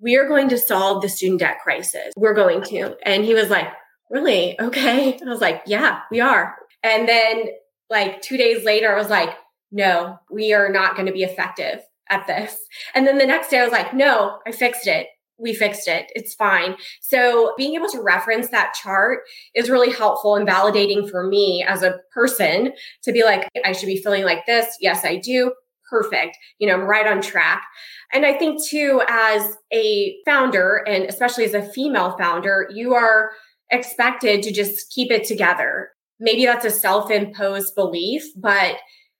we 0.00 0.16
are 0.16 0.26
going 0.26 0.48
to 0.48 0.58
solve 0.58 1.02
the 1.02 1.08
student 1.08 1.40
debt 1.40 1.58
crisis. 1.62 2.12
We're 2.16 2.34
going 2.34 2.62
to. 2.64 2.96
And 3.04 3.24
he 3.24 3.34
was 3.34 3.50
like, 3.50 3.68
really? 4.10 4.60
Okay. 4.60 5.14
I 5.14 5.28
was 5.28 5.40
like, 5.40 5.62
yeah, 5.66 6.00
we 6.10 6.20
are. 6.20 6.56
And 6.82 7.08
then 7.08 7.50
like 7.88 8.22
two 8.22 8.36
days 8.36 8.64
later, 8.64 8.92
I 8.92 8.98
was 8.98 9.10
like, 9.10 9.30
no, 9.70 10.18
we 10.30 10.52
are 10.52 10.70
not 10.70 10.96
going 10.96 11.06
to 11.06 11.12
be 11.12 11.22
effective 11.22 11.80
at 12.08 12.26
this. 12.26 12.58
And 12.94 13.06
then 13.06 13.18
the 13.18 13.26
next 13.26 13.50
day 13.50 13.60
I 13.60 13.64
was 13.64 13.72
like, 13.72 13.94
no, 13.94 14.38
I 14.46 14.52
fixed 14.52 14.86
it. 14.86 15.06
We 15.38 15.54
fixed 15.54 15.88
it. 15.88 16.10
It's 16.14 16.34
fine. 16.34 16.76
So 17.00 17.54
being 17.56 17.74
able 17.74 17.88
to 17.90 18.02
reference 18.02 18.48
that 18.48 18.74
chart 18.74 19.20
is 19.54 19.70
really 19.70 19.90
helpful 19.90 20.36
and 20.36 20.46
validating 20.46 21.08
for 21.08 21.26
me 21.26 21.64
as 21.66 21.82
a 21.82 21.98
person 22.12 22.72
to 23.04 23.12
be 23.12 23.24
like, 23.24 23.48
I 23.64 23.72
should 23.72 23.86
be 23.86 24.02
feeling 24.02 24.24
like 24.24 24.44
this. 24.46 24.66
Yes, 24.80 25.04
I 25.04 25.16
do 25.16 25.52
perfect. 25.90 26.38
You 26.58 26.68
know, 26.68 26.74
I'm 26.74 26.88
right 26.88 27.06
on 27.06 27.20
track. 27.20 27.66
And 28.12 28.24
I 28.24 28.32
think 28.32 28.64
too, 28.64 29.02
as 29.08 29.56
a 29.72 30.16
founder, 30.24 30.82
and 30.86 31.04
especially 31.04 31.44
as 31.44 31.54
a 31.54 31.70
female 31.72 32.16
founder, 32.16 32.68
you 32.72 32.94
are 32.94 33.30
expected 33.70 34.42
to 34.44 34.52
just 34.52 34.90
keep 34.92 35.10
it 35.10 35.24
together. 35.24 35.90
Maybe 36.18 36.44
that's 36.44 36.64
a 36.64 36.70
self 36.70 37.10
imposed 37.10 37.74
belief, 37.74 38.22
but 38.36 38.76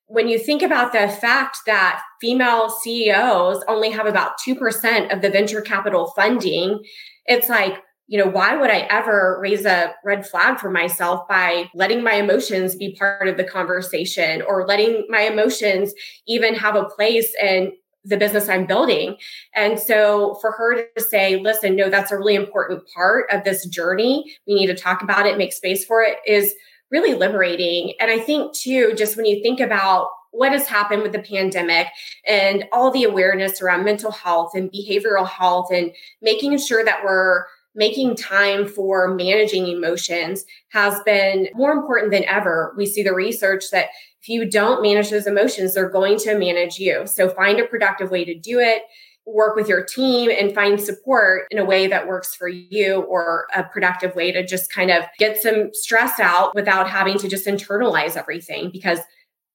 when 0.06 0.26
you 0.26 0.40
think 0.40 0.60
about 0.60 0.92
the 0.92 1.08
fact 1.08 1.58
that 1.66 2.02
female 2.20 2.68
CEOs 2.68 3.62
only 3.68 3.90
have 3.90 4.06
about 4.06 4.32
2% 4.44 5.14
of 5.14 5.22
the 5.22 5.30
venture 5.30 5.60
capital 5.60 6.12
funding, 6.16 6.80
it's 7.26 7.48
like, 7.48 7.74
you 8.10 8.18
know, 8.18 8.28
why 8.28 8.56
would 8.56 8.70
I 8.70 8.88
ever 8.90 9.38
raise 9.40 9.64
a 9.64 9.94
red 10.04 10.26
flag 10.26 10.58
for 10.58 10.68
myself 10.68 11.28
by 11.28 11.70
letting 11.76 12.02
my 12.02 12.14
emotions 12.14 12.74
be 12.74 12.96
part 12.96 13.28
of 13.28 13.36
the 13.36 13.44
conversation 13.44 14.42
or 14.42 14.66
letting 14.66 15.06
my 15.08 15.20
emotions 15.20 15.94
even 16.26 16.56
have 16.56 16.74
a 16.74 16.86
place 16.86 17.32
in 17.40 17.72
the 18.04 18.16
business 18.16 18.48
I'm 18.48 18.66
building. 18.66 19.16
And 19.54 19.78
so 19.78 20.38
for 20.40 20.50
her 20.50 20.86
to 20.96 21.00
say, 21.00 21.36
listen, 21.36 21.76
no, 21.76 21.88
that's 21.88 22.10
a 22.10 22.18
really 22.18 22.34
important 22.34 22.82
part 22.92 23.26
of 23.30 23.44
this 23.44 23.64
journey. 23.66 24.34
We 24.44 24.54
need 24.54 24.66
to 24.66 24.74
talk 24.74 25.02
about 25.02 25.26
it, 25.26 25.38
make 25.38 25.52
space 25.52 25.84
for 25.84 26.02
it 26.02 26.16
is 26.26 26.52
really 26.90 27.14
liberating. 27.14 27.94
And 28.00 28.10
I 28.10 28.18
think 28.18 28.56
too, 28.56 28.92
just 28.96 29.16
when 29.16 29.26
you 29.26 29.40
think 29.40 29.60
about 29.60 30.08
what 30.32 30.50
has 30.50 30.66
happened 30.66 31.02
with 31.02 31.12
the 31.12 31.22
pandemic 31.22 31.86
and 32.26 32.64
all 32.72 32.90
the 32.90 33.04
awareness 33.04 33.62
around 33.62 33.84
mental 33.84 34.10
health 34.10 34.50
and 34.54 34.72
behavioral 34.72 35.28
health 35.28 35.68
and 35.72 35.92
making 36.20 36.58
sure 36.58 36.84
that 36.84 37.04
we're 37.04 37.44
making 37.74 38.16
time 38.16 38.66
for 38.66 39.14
managing 39.14 39.68
emotions 39.68 40.44
has 40.70 41.00
been 41.04 41.48
more 41.54 41.72
important 41.72 42.10
than 42.10 42.24
ever. 42.24 42.74
We 42.76 42.86
see 42.86 43.02
the 43.02 43.14
research 43.14 43.70
that 43.70 43.86
if 44.20 44.28
you 44.28 44.48
don't 44.48 44.82
manage 44.82 45.10
those 45.10 45.26
emotions, 45.26 45.74
they're 45.74 45.88
going 45.88 46.18
to 46.18 46.38
manage 46.38 46.78
you. 46.78 47.06
So 47.06 47.28
find 47.30 47.58
a 47.58 47.66
productive 47.66 48.10
way 48.10 48.24
to 48.24 48.38
do 48.38 48.58
it. 48.58 48.82
Work 49.24 49.54
with 49.54 49.68
your 49.68 49.84
team 49.84 50.30
and 50.30 50.54
find 50.54 50.80
support 50.80 51.46
in 51.50 51.58
a 51.58 51.64
way 51.64 51.86
that 51.86 52.08
works 52.08 52.34
for 52.34 52.48
you 52.48 53.02
or 53.02 53.46
a 53.54 53.62
productive 53.62 54.14
way 54.14 54.32
to 54.32 54.44
just 54.44 54.72
kind 54.72 54.90
of 54.90 55.04
get 55.18 55.40
some 55.40 55.70
stress 55.72 56.18
out 56.18 56.54
without 56.54 56.88
having 56.88 57.18
to 57.18 57.28
just 57.28 57.46
internalize 57.46 58.16
everything 58.16 58.70
because 58.72 58.98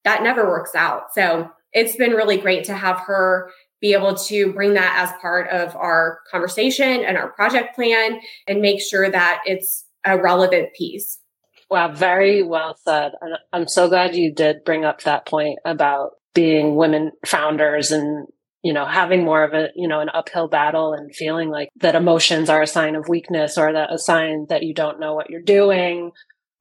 that 0.03 0.23
never 0.23 0.47
works 0.47 0.73
out. 0.75 1.13
So 1.13 1.49
it's 1.73 1.97
been 1.97 2.11
really 2.11 2.37
great 2.37 2.63
to 2.65 2.73
have 2.73 2.99
her 3.01 3.51
be 3.85 3.93
able 3.93 4.15
to 4.15 4.51
bring 4.51 4.73
that 4.73 4.95
as 4.97 5.21
part 5.21 5.47
of 5.49 5.75
our 5.75 6.21
conversation 6.31 7.05
and 7.05 7.17
our 7.17 7.29
project 7.33 7.75
plan 7.75 8.19
and 8.47 8.59
make 8.59 8.81
sure 8.81 9.11
that 9.11 9.41
it's 9.45 9.85
a 10.03 10.19
relevant 10.19 10.73
piece. 10.73 11.19
Wow, 11.69 11.93
very 11.93 12.41
well 12.41 12.75
said. 12.83 13.11
And 13.21 13.35
I'm 13.53 13.67
so 13.67 13.87
glad 13.87 14.15
you 14.15 14.33
did 14.33 14.63
bring 14.65 14.85
up 14.85 15.03
that 15.03 15.27
point 15.27 15.59
about 15.65 16.13
being 16.33 16.75
women 16.75 17.11
founders 17.27 17.91
and 17.91 18.27
you 18.63 18.73
know 18.73 18.85
having 18.85 19.23
more 19.23 19.43
of 19.43 19.53
a 19.53 19.69
you 19.75 19.87
know 19.87 19.99
an 19.99 20.09
uphill 20.13 20.47
battle 20.47 20.93
and 20.93 21.15
feeling 21.15 21.49
like 21.49 21.69
that 21.77 21.95
emotions 21.95 22.49
are 22.49 22.63
a 22.63 22.67
sign 22.67 22.95
of 22.95 23.07
weakness 23.07 23.55
or 23.55 23.71
that 23.71 23.93
a 23.93 23.99
sign 23.99 24.47
that 24.49 24.63
you 24.63 24.73
don't 24.73 24.99
know 24.99 25.13
what 25.13 25.29
you're 25.29 25.41
doing 25.41 26.11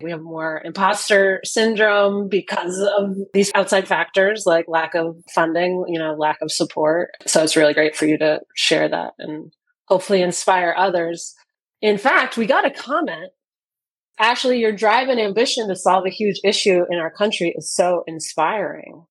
we 0.02 0.10
have 0.10 0.20
more 0.20 0.60
imposter 0.64 1.40
syndrome 1.44 2.28
because 2.28 2.78
of 2.98 3.16
these 3.32 3.50
outside 3.54 3.86
factors 3.86 4.44
like 4.44 4.66
lack 4.68 4.94
of 4.94 5.16
funding, 5.34 5.84
you 5.88 5.98
know, 5.98 6.14
lack 6.14 6.38
of 6.42 6.50
support. 6.50 7.10
So 7.26 7.42
it's 7.42 7.56
really 7.56 7.74
great 7.74 7.96
for 7.96 8.06
you 8.06 8.18
to 8.18 8.40
share 8.54 8.88
that 8.88 9.12
and 9.18 9.52
hopefully 9.86 10.22
inspire 10.22 10.74
others. 10.76 11.34
In 11.80 11.98
fact, 11.98 12.36
we 12.36 12.46
got 12.46 12.66
a 12.66 12.70
comment. 12.70 13.32
Ashley, 14.18 14.60
your 14.60 14.72
drive 14.72 15.08
and 15.08 15.20
ambition 15.20 15.68
to 15.68 15.76
solve 15.76 16.06
a 16.06 16.10
huge 16.10 16.40
issue 16.44 16.84
in 16.90 16.98
our 16.98 17.10
country 17.10 17.52
is 17.56 17.74
so 17.74 18.04
inspiring. 18.06 19.04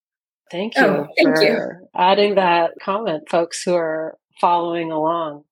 Thank 0.51 0.75
you 0.77 0.83
oh, 0.83 1.07
thank 1.17 1.35
for 1.35 1.43
you. 1.43 1.87
adding 1.95 2.35
that 2.35 2.71
comment, 2.81 3.23
folks 3.29 3.63
who 3.63 3.73
are 3.73 4.17
following 4.39 4.91
along. 4.91 5.43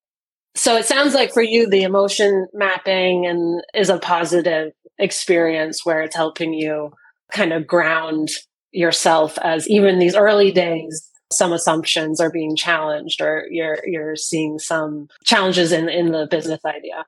So 0.56 0.76
it 0.78 0.86
sounds 0.86 1.14
like 1.14 1.34
for 1.34 1.42
you, 1.42 1.70
the 1.70 1.84
emotion 1.84 2.48
mapping 2.54 3.26
and 3.26 3.64
is 3.74 3.90
a 3.90 3.98
positive 3.98 4.74
experience 5.02 5.86
where 5.86 6.02
it's 6.02 6.16
helping 6.16 6.54
you 6.54 6.92
kind 7.32 7.52
of 7.52 7.68
ground 7.68 8.30
yourself 8.72 9.38
as 9.40 9.68
even 9.70 10.00
these 10.00 10.16
early 10.16 10.52
days 10.52 11.12
some 11.32 11.54
assumptions 11.54 12.20
are 12.20 12.32
being 12.32 12.56
challenged 12.56 13.22
or 13.22 13.46
you're 13.50 13.80
you're 13.86 14.16
seeing 14.16 14.60
some 14.60 15.08
challenges 15.24 15.72
in 15.72 15.90
in 15.90 16.12
the 16.12 16.28
business 16.30 16.60
idea. 16.66 17.06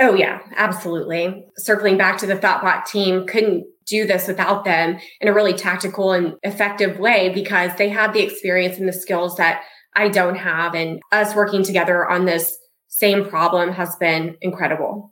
Oh 0.00 0.14
yeah 0.14 0.40
absolutely. 0.56 1.46
Circling 1.56 1.96
back 1.96 2.18
to 2.18 2.26
the 2.26 2.36
thoughtbot 2.36 2.86
team 2.86 3.26
couldn't 3.26 3.64
do 3.86 4.06
this 4.06 4.28
without 4.28 4.64
them 4.64 4.98
in 5.20 5.28
a 5.28 5.32
really 5.32 5.54
tactical 5.54 6.12
and 6.12 6.34
effective 6.42 6.98
way 6.98 7.30
because 7.30 7.72
they 7.76 7.88
have 7.88 8.12
the 8.12 8.22
experience 8.22 8.78
and 8.78 8.88
the 8.88 8.92
skills 8.92 9.36
that 9.36 9.62
i 9.94 10.08
don't 10.08 10.36
have. 10.36 10.74
And 10.74 11.00
us 11.12 11.34
working 11.34 11.62
together 11.62 12.08
on 12.08 12.24
this 12.24 12.56
same 12.88 13.24
problem 13.24 13.72
has 13.72 13.96
been 13.96 14.36
incredible 14.40 15.11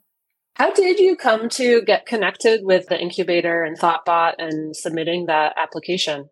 how 0.61 0.71
did 0.71 0.99
you 0.99 1.17
come 1.17 1.49
to 1.49 1.81
get 1.87 2.05
connected 2.05 2.61
with 2.65 2.87
the 2.89 3.01
incubator 3.01 3.63
and 3.63 3.79
Thoughtbot 3.79 4.35
and 4.37 4.77
submitting 4.77 5.25
that 5.25 5.55
application? 5.57 6.29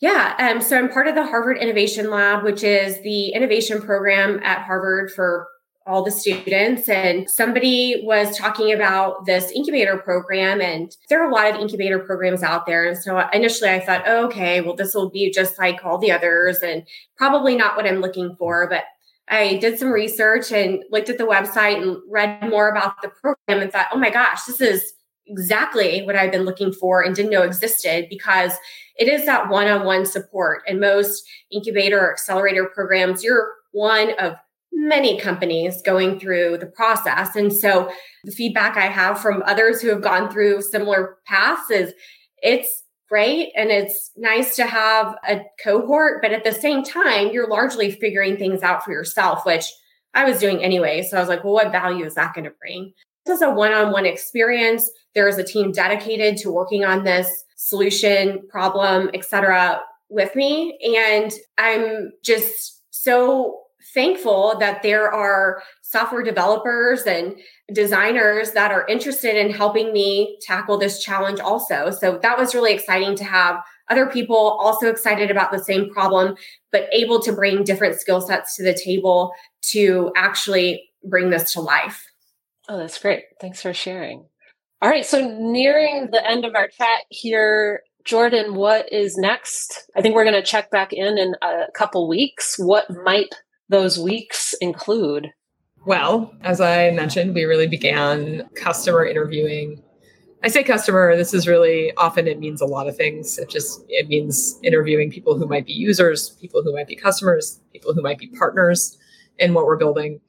Yeah, 0.00 0.34
um, 0.36 0.60
so 0.60 0.76
I'm 0.76 0.88
part 0.88 1.06
of 1.06 1.14
the 1.14 1.24
Harvard 1.24 1.58
Innovation 1.58 2.10
Lab, 2.10 2.42
which 2.42 2.64
is 2.64 3.00
the 3.02 3.28
innovation 3.28 3.80
program 3.80 4.40
at 4.42 4.62
Harvard 4.62 5.12
for 5.12 5.46
all 5.86 6.02
the 6.02 6.10
students. 6.10 6.88
And 6.88 7.30
somebody 7.30 8.02
was 8.04 8.36
talking 8.36 8.72
about 8.72 9.26
this 9.26 9.52
incubator 9.52 9.96
program 9.96 10.60
and 10.60 10.90
there 11.08 11.22
are 11.22 11.30
a 11.30 11.32
lot 11.32 11.54
of 11.54 11.60
incubator 11.60 12.00
programs 12.00 12.42
out 12.42 12.66
there. 12.66 12.88
And 12.88 12.98
so 12.98 13.24
initially 13.32 13.70
i 13.70 13.78
thought 13.78 14.02
oh, 14.06 14.26
okay 14.26 14.60
well 14.60 14.74
this 14.74 14.92
will 14.92 15.10
be 15.10 15.30
just 15.30 15.56
like 15.58 15.84
all 15.84 15.98
the 15.98 16.10
others 16.10 16.58
and 16.58 16.84
probably 17.16 17.56
not 17.56 17.76
what 17.76 17.86
i'm 17.86 18.00
looking 18.00 18.34
for. 18.38 18.68
But 18.68 18.84
i 19.32 19.56
did 19.56 19.78
some 19.78 19.90
research 19.90 20.52
and 20.52 20.84
looked 20.90 21.08
at 21.08 21.18
the 21.18 21.24
website 21.24 21.82
and 21.82 21.96
read 22.08 22.48
more 22.48 22.70
about 22.70 23.00
the 23.02 23.08
program 23.08 23.62
and 23.62 23.72
thought 23.72 23.88
oh 23.92 23.98
my 23.98 24.10
gosh 24.10 24.44
this 24.44 24.60
is 24.60 24.92
exactly 25.26 26.02
what 26.02 26.16
I've 26.16 26.32
been 26.32 26.44
looking 26.44 26.72
for 26.72 27.02
and 27.02 27.14
didn't 27.14 27.30
know 27.30 27.42
existed 27.42 28.06
because 28.10 28.52
it 28.96 29.08
is 29.08 29.24
that 29.26 29.48
one 29.48 29.68
on 29.68 29.84
one 29.84 30.04
support. 30.04 30.62
And 30.66 30.80
most 30.80 31.24
incubator 31.50 32.00
or 32.00 32.12
accelerator 32.12 32.66
programs, 32.66 33.24
you're 33.24 33.52
one 33.72 34.10
of 34.18 34.34
many 34.72 35.18
companies 35.18 35.80
going 35.82 36.18
through 36.18 36.58
the 36.58 36.66
process. 36.66 37.36
And 37.36 37.52
so 37.52 37.90
the 38.24 38.32
feedback 38.32 38.76
I 38.76 38.86
have 38.86 39.20
from 39.20 39.42
others 39.46 39.80
who 39.80 39.88
have 39.88 40.02
gone 40.02 40.30
through 40.30 40.62
similar 40.62 41.18
paths 41.26 41.70
is 41.70 41.92
it's 42.38 42.81
great 43.12 43.52
and 43.54 43.70
it's 43.70 44.10
nice 44.16 44.56
to 44.56 44.66
have 44.66 45.14
a 45.28 45.42
cohort, 45.62 46.22
but 46.22 46.32
at 46.32 46.44
the 46.44 46.52
same 46.52 46.82
time, 46.82 47.28
you're 47.30 47.46
largely 47.46 47.90
figuring 47.90 48.38
things 48.38 48.62
out 48.62 48.82
for 48.82 48.90
yourself, 48.90 49.44
which 49.44 49.70
I 50.14 50.24
was 50.24 50.38
doing 50.38 50.64
anyway. 50.64 51.02
So 51.02 51.18
I 51.18 51.20
was 51.20 51.28
like, 51.28 51.44
well, 51.44 51.52
what 51.52 51.70
value 51.70 52.06
is 52.06 52.14
that 52.14 52.32
going 52.32 52.46
to 52.46 52.54
bring? 52.58 52.94
This 53.26 53.36
is 53.36 53.42
a 53.42 53.50
one 53.50 53.72
on 53.72 53.92
one 53.92 54.06
experience. 54.06 54.90
There 55.14 55.28
is 55.28 55.36
a 55.36 55.44
team 55.44 55.72
dedicated 55.72 56.38
to 56.38 56.50
working 56.50 56.86
on 56.86 57.04
this 57.04 57.28
solution, 57.56 58.48
problem, 58.48 59.10
etc. 59.12 59.82
with 60.08 60.34
me. 60.34 60.78
And 60.96 61.30
I'm 61.58 62.12
just 62.24 62.80
so 62.92 63.58
thankful 63.94 64.56
that 64.58 64.82
there 64.82 65.12
are 65.12 65.62
software 65.82 66.22
developers 66.22 67.02
and 67.02 67.36
designers 67.72 68.52
that 68.52 68.70
are 68.70 68.86
interested 68.86 69.36
in 69.36 69.50
helping 69.50 69.92
me 69.92 70.38
tackle 70.40 70.78
this 70.78 71.02
challenge 71.02 71.40
also. 71.40 71.90
So 71.90 72.18
that 72.22 72.38
was 72.38 72.54
really 72.54 72.72
exciting 72.72 73.14
to 73.16 73.24
have 73.24 73.62
other 73.90 74.06
people 74.06 74.36
also 74.36 74.88
excited 74.88 75.30
about 75.30 75.52
the 75.52 75.62
same 75.62 75.90
problem, 75.90 76.36
but 76.70 76.88
able 76.92 77.20
to 77.20 77.32
bring 77.32 77.64
different 77.64 78.00
skill 78.00 78.20
sets 78.20 78.56
to 78.56 78.62
the 78.62 78.74
table 78.74 79.32
to 79.72 80.10
actually 80.16 80.90
bring 81.04 81.30
this 81.30 81.52
to 81.52 81.60
life. 81.60 82.04
Oh, 82.68 82.78
that's 82.78 82.98
great. 82.98 83.24
Thanks 83.40 83.60
for 83.60 83.74
sharing. 83.74 84.24
All 84.80 84.88
right. 84.88 85.04
So, 85.04 85.28
nearing 85.38 86.08
the 86.10 86.26
end 86.28 86.44
of 86.44 86.54
our 86.54 86.68
chat 86.68 87.02
here, 87.10 87.82
Jordyn, 88.04 88.54
what 88.54 88.92
is 88.92 89.16
next? 89.16 89.88
I 89.96 90.00
think 90.00 90.14
we're 90.14 90.24
going 90.24 90.34
to 90.34 90.42
check 90.42 90.70
back 90.70 90.92
in 90.92 91.18
in 91.18 91.34
a 91.42 91.70
couple 91.74 92.08
weeks. 92.08 92.56
What 92.58 92.86
might 93.04 93.34
those 93.72 93.98
weeks 93.98 94.54
include? 94.60 95.32
Well, 95.86 96.32
as 96.42 96.60
I 96.60 96.90
mentioned, 96.90 97.34
we 97.34 97.44
really 97.44 97.66
began 97.66 98.48
customer 98.54 99.04
interviewing. 99.04 99.82
I 100.44 100.48
say 100.48 100.62
customer, 100.62 101.16
this 101.16 101.32
is 101.32 101.48
really 101.48 101.92
often 101.96 102.28
it 102.28 102.38
means 102.38 102.60
a 102.60 102.66
lot 102.66 102.86
of 102.86 102.96
things. 102.96 103.38
It 103.38 103.48
just 103.48 103.84
it 103.88 104.08
means 104.08 104.58
interviewing 104.62 105.10
people 105.10 105.36
who 105.36 105.46
might 105.46 105.66
be 105.66 105.72
users, 105.72 106.30
people 106.30 106.62
who 106.62 106.72
might 106.72 106.86
be 106.86 106.94
customers, 106.94 107.60
people 107.72 107.94
who 107.94 108.02
might 108.02 108.18
be 108.18 108.28
partners 108.28 108.98
in 109.38 109.54
what 109.54 109.64
we're 109.64 109.78
building. 109.78 110.20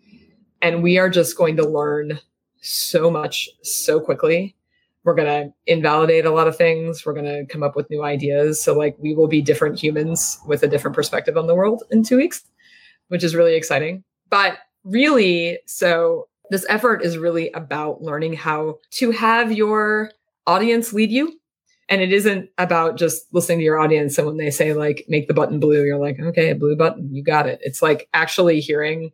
And 0.61 0.81
we 0.81 0.97
are 0.97 1.09
just 1.09 1.37
going 1.37 1.57
to 1.57 1.67
learn 1.67 2.19
so 2.61 3.11
much 3.11 3.49
so 3.61 3.99
quickly. 3.99 4.55
We're 5.03 5.15
going 5.15 5.27
to 5.27 5.53
invalidate 5.67 6.25
a 6.25 6.31
lot 6.31 6.47
of 6.47 6.55
things. 6.55 7.05
We're 7.05 7.13
going 7.13 7.25
to 7.25 7.45
come 7.45 7.61
up 7.61 7.75
with 7.75 7.89
new 7.89 8.03
ideas. 8.03 8.63
So, 8.63 8.73
like, 8.73 8.95
we 8.99 9.13
will 9.13 9.27
be 9.27 9.41
different 9.41 9.77
humans 9.77 10.39
with 10.47 10.63
a 10.63 10.67
different 10.69 10.95
perspective 10.95 11.35
on 11.35 11.47
the 11.47 11.55
world 11.55 11.83
in 11.91 12.03
two 12.03 12.15
weeks 12.15 12.45
which 13.13 13.23
is 13.23 13.35
really 13.35 13.53
exciting. 13.53 14.03
But 14.31 14.57
really, 14.83 15.59
so 15.67 16.29
this 16.49 16.65
effort 16.67 17.03
is 17.03 17.15
really 17.15 17.51
about 17.51 18.01
learning 18.01 18.33
how 18.33 18.79
to 18.93 19.11
have 19.11 19.51
your 19.51 20.09
audience 20.47 20.93
lead 20.93 21.11
you. 21.11 21.39
And 21.89 22.01
it 22.01 22.11
isn't 22.11 22.49
about 22.57 22.97
just 22.97 23.31
listening 23.31 23.59
to 23.59 23.63
your 23.63 23.77
audience. 23.77 24.17
And 24.17 24.25
when 24.25 24.37
they 24.37 24.49
say, 24.49 24.73
like, 24.73 25.05
make 25.07 25.27
the 25.27 25.35
button 25.35 25.59
blue, 25.59 25.83
you're 25.83 25.99
like, 25.99 26.19
okay, 26.19 26.49
a 26.49 26.55
blue 26.55 26.75
button, 26.75 27.13
you 27.13 27.23
got 27.23 27.45
it. 27.45 27.59
It's 27.61 27.83
like 27.83 28.09
actually 28.15 28.59
hearing 28.59 29.11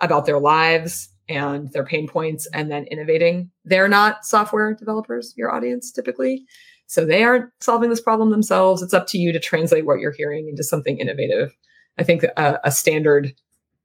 about 0.00 0.26
their 0.26 0.38
lives 0.38 1.08
and 1.28 1.72
their 1.72 1.84
pain 1.84 2.06
points 2.06 2.46
and 2.54 2.70
then 2.70 2.84
innovating. 2.84 3.50
They're 3.64 3.88
not 3.88 4.24
software 4.24 4.74
developers, 4.74 5.34
your 5.36 5.52
audience 5.52 5.90
typically. 5.90 6.44
So 6.86 7.04
they 7.04 7.24
aren't 7.24 7.50
solving 7.60 7.90
this 7.90 8.00
problem 8.00 8.30
themselves. 8.30 8.80
It's 8.80 8.94
up 8.94 9.08
to 9.08 9.18
you 9.18 9.32
to 9.32 9.40
translate 9.40 9.86
what 9.86 9.98
you're 9.98 10.12
hearing 10.12 10.48
into 10.48 10.62
something 10.62 10.98
innovative. 10.98 11.52
I 12.00 12.04
think 12.04 12.24
a, 12.24 12.58
a 12.64 12.72
standard 12.72 13.34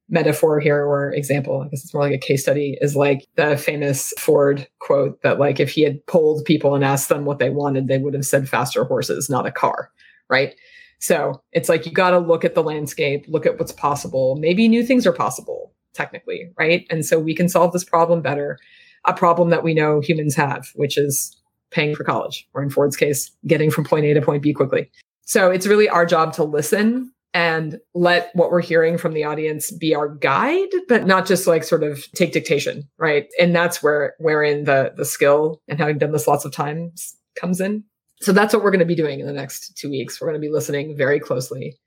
metaphor 0.07 0.59
here 0.59 0.85
or 0.85 1.11
example, 1.11 1.61
I 1.61 1.67
guess 1.67 1.83
it's 1.83 1.93
more 1.93 2.03
like 2.03 2.13
a 2.13 2.17
case 2.17 2.43
study, 2.43 2.77
is 2.79 2.95
like 2.95 3.27
the 3.35 3.57
famous 3.57 4.13
Ford 4.17 4.67
quote 4.79 5.21
that 5.23 5.39
like 5.39 5.59
if 5.59 5.71
he 5.71 5.83
had 5.83 6.05
polled 6.05 6.45
people 6.45 6.75
and 6.75 6.83
asked 6.83 7.09
them 7.09 7.25
what 7.25 7.39
they 7.39 7.49
wanted, 7.49 7.87
they 7.87 7.97
would 7.97 8.13
have 8.13 8.25
said 8.25 8.47
faster 8.47 8.83
horses, 8.85 9.29
not 9.29 9.45
a 9.45 9.51
car. 9.51 9.91
Right. 10.29 10.55
So 10.99 11.41
it's 11.51 11.69
like 11.69 11.85
you 11.85 11.91
got 11.91 12.11
to 12.11 12.19
look 12.19 12.45
at 12.45 12.55
the 12.55 12.63
landscape, 12.63 13.25
look 13.27 13.45
at 13.45 13.59
what's 13.59 13.71
possible. 13.71 14.37
Maybe 14.37 14.67
new 14.67 14.83
things 14.83 15.05
are 15.05 15.11
possible, 15.11 15.73
technically, 15.93 16.51
right? 16.57 16.85
And 16.89 17.05
so 17.05 17.19
we 17.19 17.35
can 17.35 17.49
solve 17.49 17.73
this 17.73 17.83
problem 17.83 18.21
better, 18.21 18.57
a 19.03 19.13
problem 19.13 19.49
that 19.49 19.63
we 19.63 19.73
know 19.73 19.99
humans 19.99 20.35
have, 20.35 20.71
which 20.75 20.97
is 20.97 21.35
paying 21.71 21.95
for 21.95 22.03
college, 22.03 22.47
or 22.53 22.63
in 22.63 22.69
Ford's 22.69 22.95
case, 22.95 23.31
getting 23.45 23.69
from 23.69 23.83
point 23.83 24.05
A 24.05 24.13
to 24.13 24.21
point 24.21 24.41
B 24.41 24.53
quickly. 24.53 24.89
So 25.25 25.51
it's 25.51 25.67
really 25.67 25.89
our 25.89 26.05
job 26.05 26.33
to 26.33 26.43
listen 26.43 27.11
and 27.33 27.79
let 27.93 28.29
what 28.33 28.51
we're 28.51 28.61
hearing 28.61 28.97
from 28.97 29.13
the 29.13 29.23
audience 29.23 29.71
be 29.71 29.93
our 29.93 30.07
guide 30.07 30.69
but 30.87 31.05
not 31.05 31.25
just 31.25 31.47
like 31.47 31.63
sort 31.63 31.83
of 31.83 32.09
take 32.13 32.31
dictation 32.31 32.87
right? 32.97 33.27
And 33.39 33.55
that's 33.55 33.83
where 33.83 34.15
wherein 34.19 34.63
the 34.63 34.93
the 34.95 35.05
skill 35.05 35.61
and 35.67 35.79
having 35.79 35.97
done 35.97 36.11
this 36.11 36.27
lots 36.27 36.45
of 36.45 36.51
times 36.51 37.15
comes 37.35 37.59
in. 37.59 37.83
So 38.21 38.31
that's 38.31 38.53
what 38.53 38.63
we're 38.63 38.71
going 38.71 38.79
to 38.79 38.85
be 38.85 38.95
doing 38.95 39.19
in 39.19 39.27
the 39.27 39.33
next 39.33 39.77
two 39.77 39.89
weeks. 39.89 40.19
We're 40.19 40.27
going 40.27 40.41
to 40.41 40.47
be 40.47 40.51
listening 40.51 40.95
very 40.97 41.19
closely 41.19 41.77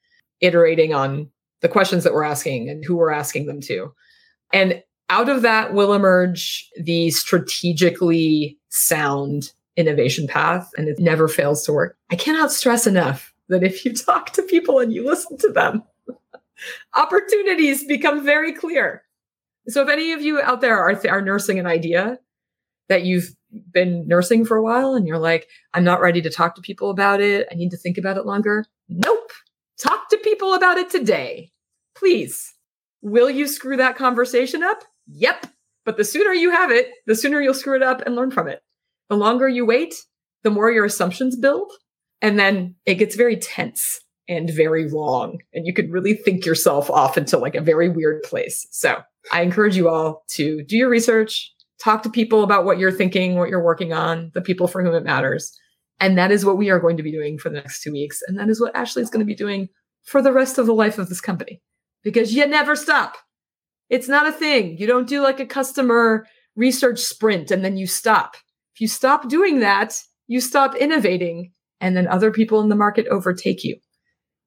iterating 0.41 0.95
on 0.95 1.31
the 1.61 1.69
questions 1.69 2.05
that 2.05 2.13
we're 2.13 2.23
asking 2.23 2.69
and 2.69 2.85
who 2.85 2.97
we're 2.97 3.11
asking 3.11 3.47
them 3.47 3.61
to. 3.63 3.93
And 4.53 4.83
out 5.11 5.29
of 5.29 5.43
that 5.43 5.73
will 5.73 5.95
emerge 5.95 6.69
the 6.81 7.11
strategically 7.11 8.59
sound 8.69 9.53
innovation 9.77 10.27
path 10.27 10.71
and 10.77 10.89
it 10.89 10.99
never 10.99 11.29
fails 11.29 11.65
to 11.65 11.73
work. 11.73 11.97
I 12.11 12.17
cannot 12.17 12.53
stress 12.53 12.87
enough 12.87 13.33
that 13.49 13.63
if 13.63 13.85
you 13.85 13.95
talk 13.95 14.33
to 14.33 14.43
people 14.43 14.79
and 14.79 14.93
you 14.93 15.05
listen 15.05 15.37
to 15.39 15.53
them, 15.53 15.83
opportunities 16.97 17.85
become 17.85 18.25
very 18.25 18.53
clear. 18.53 19.03
So 19.69 19.83
if 19.83 19.89
any 19.89 20.13
of 20.13 20.23
you 20.23 20.41
out 20.41 20.61
there 20.61 20.79
are, 20.79 21.01
are 21.09 21.21
nursing 21.21 21.59
an 21.59 21.67
idea 21.67 22.19
that 22.89 23.05
you've 23.05 23.35
been 23.71 24.07
nursing 24.07 24.45
for 24.45 24.57
a 24.57 24.63
while 24.63 24.95
and 24.95 25.07
you're 25.07 25.19
like, 25.19 25.49
I'm 25.75 25.85
not 25.85 26.01
ready 26.01 26.23
to 26.23 26.31
talk 26.31 26.55
to 26.55 26.63
people 26.63 26.91
about 26.91 27.21
it. 27.21 27.47
I 27.51 27.55
need 27.55 27.71
to 27.71 27.77
think 27.77 27.99
about 27.99 28.17
it 28.17 28.27
longer. 28.27 28.65
Nope. 28.89 29.31
Talk 29.79 30.09
to 30.11 30.19
people 30.19 30.55
about 30.55 30.79
it 30.79 30.91
today. 30.91 31.53
Please. 31.95 32.55
Will 33.03 33.31
you 33.31 33.47
screw 33.47 33.77
that 33.77 33.97
conversation 33.97 34.63
up? 34.63 34.83
Yep. 35.07 35.47
But 35.85 35.97
the 35.97 36.05
sooner 36.05 36.33
you 36.33 36.51
have 36.51 36.71
it, 36.71 36.91
the 37.07 37.15
sooner 37.15 37.41
you'll 37.41 37.55
screw 37.55 37.77
it 37.77 37.83
up 37.83 38.03
and 38.05 38.17
learn 38.17 38.31
from 38.31 38.49
it. 38.49 38.63
The 39.09 39.17
longer 39.17 39.49
you 39.49 39.65
wait, 39.65 39.95
the 40.43 40.51
more 40.51 40.71
your 40.71 40.85
assumptions 40.85 41.37
build 41.37 41.71
and 42.21 42.39
then 42.39 42.75
it 42.87 42.97
gets 42.97 43.17
very 43.17 43.37
tense 43.37 44.01
and 44.29 44.51
very 44.51 44.89
long. 44.89 45.39
And 45.55 45.67
you 45.67 45.73
could 45.73 45.91
really 45.91 46.15
think 46.15 46.45
yourself 46.45 46.91
off 46.91 47.17
into 47.17 47.39
like 47.39 47.55
a 47.55 47.61
very 47.61 47.89
weird 47.89 48.23
place. 48.23 48.67
So 48.71 48.99
I 49.33 49.43
encourage 49.43 49.77
you 49.77 49.89
all 49.89 50.25
to 50.33 50.63
do 50.65 50.77
your 50.77 50.91
research, 50.91 51.53
talk 51.81 52.03
to 52.03 52.11
people 52.11 52.43
about 52.43 52.65
what 52.65 52.79
you're 52.79 52.93
thinking, 52.93 53.37
what 53.37 53.49
you're 53.49 53.63
working 53.63 53.93
on, 53.93 54.31
the 54.35 54.43
people 54.43 54.69
for 54.69 54.83
whom 54.83 54.95
it 54.95 55.05
matters. 55.05 55.57
And 56.01 56.19
that 56.19 56.31
is 56.31 56.45
what 56.45 56.59
we 56.59 56.71
are 56.71 56.79
going 56.79 56.97
to 56.97 57.03
be 57.03 57.11
doing 57.11 57.39
for 57.39 57.49
the 57.49 57.57
next 57.57 57.83
two 57.83 57.93
weeks. 57.93 58.21
And 58.27 58.39
that 58.39 58.49
is 58.49 58.61
what 58.61 58.77
Ashley 58.77 59.03
is 59.03 59.11
going 59.11 59.21
to 59.21 59.27
be 59.27 59.35
doing 59.35 59.69
for 60.05 60.23
the 60.23 60.33
rest 60.33 60.59
of 60.59 60.67
the 60.67 60.75
life 60.75 60.99
of 60.99 61.09
this 61.09 61.21
company 61.21 61.61
because 62.05 62.35
you 62.35 62.47
never 62.47 62.77
stop. 62.77 63.17
It's 63.91 64.09
not 64.09 64.27
a 64.27 64.33
thing. 64.33 64.77
You 64.79 64.87
don't 64.87 65.09
do 65.09 65.23
like 65.23 65.41
a 65.41 65.47
customer 65.47 66.27
research 66.57 67.01
sprint 67.01 67.51
and 67.51 67.65
then 67.65 67.77
you 67.77 67.87
stop. 67.87 68.37
If 68.75 68.81
you 68.81 68.89
stop 68.89 69.29
doing 69.29 69.61
that, 69.61 69.99
you 70.27 70.41
stop 70.41 70.77
innovating 70.77 71.53
and 71.81 71.97
then 71.97 72.07
other 72.09 72.31
people 72.31 72.61
in 72.61 72.69
the 72.69 72.77
market 72.77 73.07
overtake 73.09 73.65
you. 73.65 73.77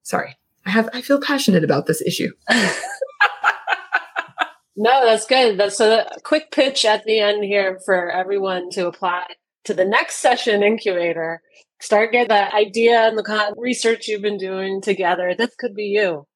Sorry. 0.04 0.38
I 0.66 0.70
have 0.72 0.90
I 0.94 1.02
feel 1.02 1.20
passionate 1.20 1.64
about 1.64 1.86
this 1.88 2.02
issue. 2.02 2.32
no, 4.76 5.06
that's 5.06 5.26
good. 5.26 5.58
That's 5.60 5.80
a 5.80 6.08
quick 6.24 6.52
pitch 6.52 6.86
at 6.86 7.04
the 7.06 7.20
end 7.20 7.44
here 7.44 7.80
for 7.86 8.12
everyone 8.12 8.70
to 8.72 8.88
apply 8.88 9.26
to 9.66 9.74
the 9.74 9.86
next 9.86 10.18
session 10.18 10.64
incubator. 10.64 11.42
Start 11.80 12.12
get 12.12 12.28
the 12.28 12.54
idea 12.54 13.08
and 13.08 13.18
the 13.18 13.54
research 13.58 14.08
you've 14.08 14.22
been 14.22 14.38
doing 14.38 14.82
together. 14.82 15.34
This 15.36 15.56
could 15.58 15.74
be 15.74 15.86
you. 15.86 16.28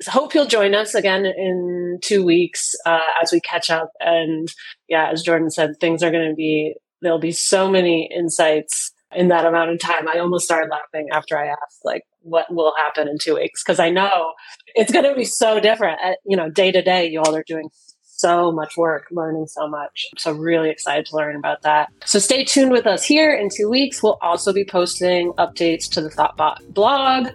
So 0.00 0.10
hope 0.10 0.34
you'll 0.34 0.46
join 0.46 0.74
us 0.74 0.94
again 0.94 1.26
in 1.26 1.98
two 2.02 2.24
weeks 2.24 2.74
uh, 2.86 3.00
as 3.22 3.30
we 3.30 3.40
catch 3.40 3.70
up. 3.70 3.90
And 4.00 4.48
yeah, 4.88 5.10
as 5.10 5.22
Jordyn 5.22 5.52
said, 5.52 5.74
things 5.78 6.02
are 6.02 6.10
going 6.10 6.30
to 6.30 6.34
be 6.34 6.74
there'll 7.02 7.18
be 7.18 7.32
so 7.32 7.70
many 7.70 8.10
insights 8.16 8.92
in 9.14 9.28
that 9.28 9.44
amount 9.44 9.70
of 9.70 9.80
time. 9.80 10.08
I 10.08 10.18
almost 10.18 10.44
started 10.44 10.70
laughing 10.70 11.08
after 11.12 11.38
I 11.38 11.48
asked, 11.48 11.80
like, 11.84 12.02
what 12.22 12.52
will 12.52 12.72
happen 12.76 13.08
in 13.08 13.18
two 13.18 13.34
weeks? 13.34 13.62
Because 13.62 13.78
I 13.78 13.90
know 13.90 14.32
it's 14.74 14.92
going 14.92 15.04
to 15.04 15.14
be 15.14 15.24
so 15.24 15.60
different. 15.60 15.98
At, 16.02 16.18
you 16.24 16.36
know, 16.36 16.50
day 16.50 16.72
to 16.72 16.82
day, 16.82 17.06
you 17.06 17.20
all 17.20 17.34
are 17.34 17.44
doing 17.46 17.68
so 18.02 18.52
much 18.52 18.76
work, 18.76 19.06
learning 19.10 19.46
so 19.48 19.68
much. 19.68 20.06
So 20.18 20.32
really 20.32 20.70
excited 20.70 21.06
to 21.06 21.16
learn 21.16 21.36
about 21.36 21.62
that. 21.62 21.90
So 22.04 22.18
stay 22.18 22.44
tuned 22.44 22.70
with 22.70 22.86
us 22.86 23.04
here 23.04 23.34
in 23.34 23.48
two 23.54 23.68
weeks. 23.68 24.02
We'll 24.02 24.18
also 24.22 24.52
be 24.52 24.64
posting 24.64 25.32
updates 25.32 25.90
to 25.90 26.00
the 26.00 26.08
Thoughtbot 26.08 26.72
blog, 26.72 27.28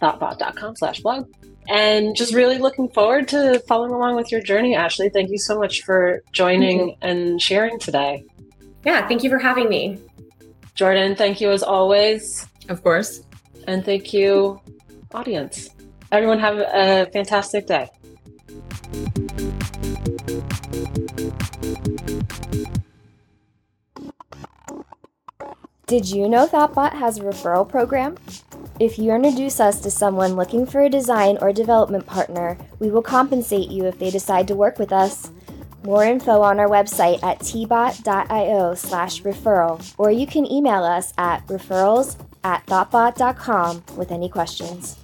thoughtbot.com 0.00 0.76
slash 0.76 1.00
blog. 1.00 1.26
And 1.68 2.16
just 2.16 2.32
really 2.32 2.58
looking 2.58 2.88
forward 2.88 3.28
to 3.28 3.60
following 3.68 3.92
along 3.92 4.16
with 4.16 4.30
your 4.32 4.40
journey, 4.40 4.74
Ashley. 4.74 5.10
Thank 5.10 5.30
you 5.30 5.38
so 5.38 5.58
much 5.58 5.82
for 5.82 6.22
joining 6.32 6.96
and 7.02 7.42
sharing 7.42 7.78
today. 7.78 8.24
Yeah, 8.84 9.06
thank 9.06 9.22
you 9.22 9.28
for 9.28 9.38
having 9.38 9.68
me. 9.68 9.98
Jordyn, 10.78 11.18
thank 11.18 11.40
you 11.40 11.50
as 11.50 11.64
always. 11.64 12.46
Of 12.68 12.84
course. 12.84 13.22
And 13.66 13.84
thank 13.84 14.12
you, 14.12 14.60
audience. 15.12 15.70
Everyone 16.12 16.38
have 16.38 16.58
a 16.58 17.10
fantastic 17.12 17.66
day. 17.66 17.90
Did 25.88 26.08
you 26.08 26.28
know 26.28 26.46
Thoughtbot 26.46 26.92
has 26.92 27.18
a 27.18 27.22
referral 27.22 27.68
program? 27.68 28.16
If 28.78 29.00
you 29.00 29.10
introduce 29.12 29.58
us 29.58 29.80
to 29.80 29.90
someone 29.90 30.36
looking 30.36 30.64
for 30.64 30.82
a 30.82 30.88
design 30.88 31.38
or 31.40 31.52
development 31.52 32.06
partner, 32.06 32.56
we 32.78 32.88
will 32.88 33.02
compensate 33.02 33.70
you 33.70 33.86
if 33.86 33.98
they 33.98 34.10
decide 34.10 34.46
to 34.46 34.54
work 34.54 34.78
with 34.78 34.92
us. 34.92 35.32
More 35.88 36.04
info 36.04 36.42
on 36.42 36.60
our 36.60 36.68
website 36.68 37.22
at 37.22 37.38
tbot.io 37.38 38.74
slash 38.74 39.22
referral, 39.22 39.94
or 39.96 40.10
you 40.10 40.26
can 40.26 40.44
email 40.44 40.84
us 40.84 41.14
at 41.16 41.46
referrals 41.46 42.18
at 42.44 42.66
thoughtbot.com 42.66 43.84
with 43.96 44.12
any 44.12 44.28
questions. 44.28 44.98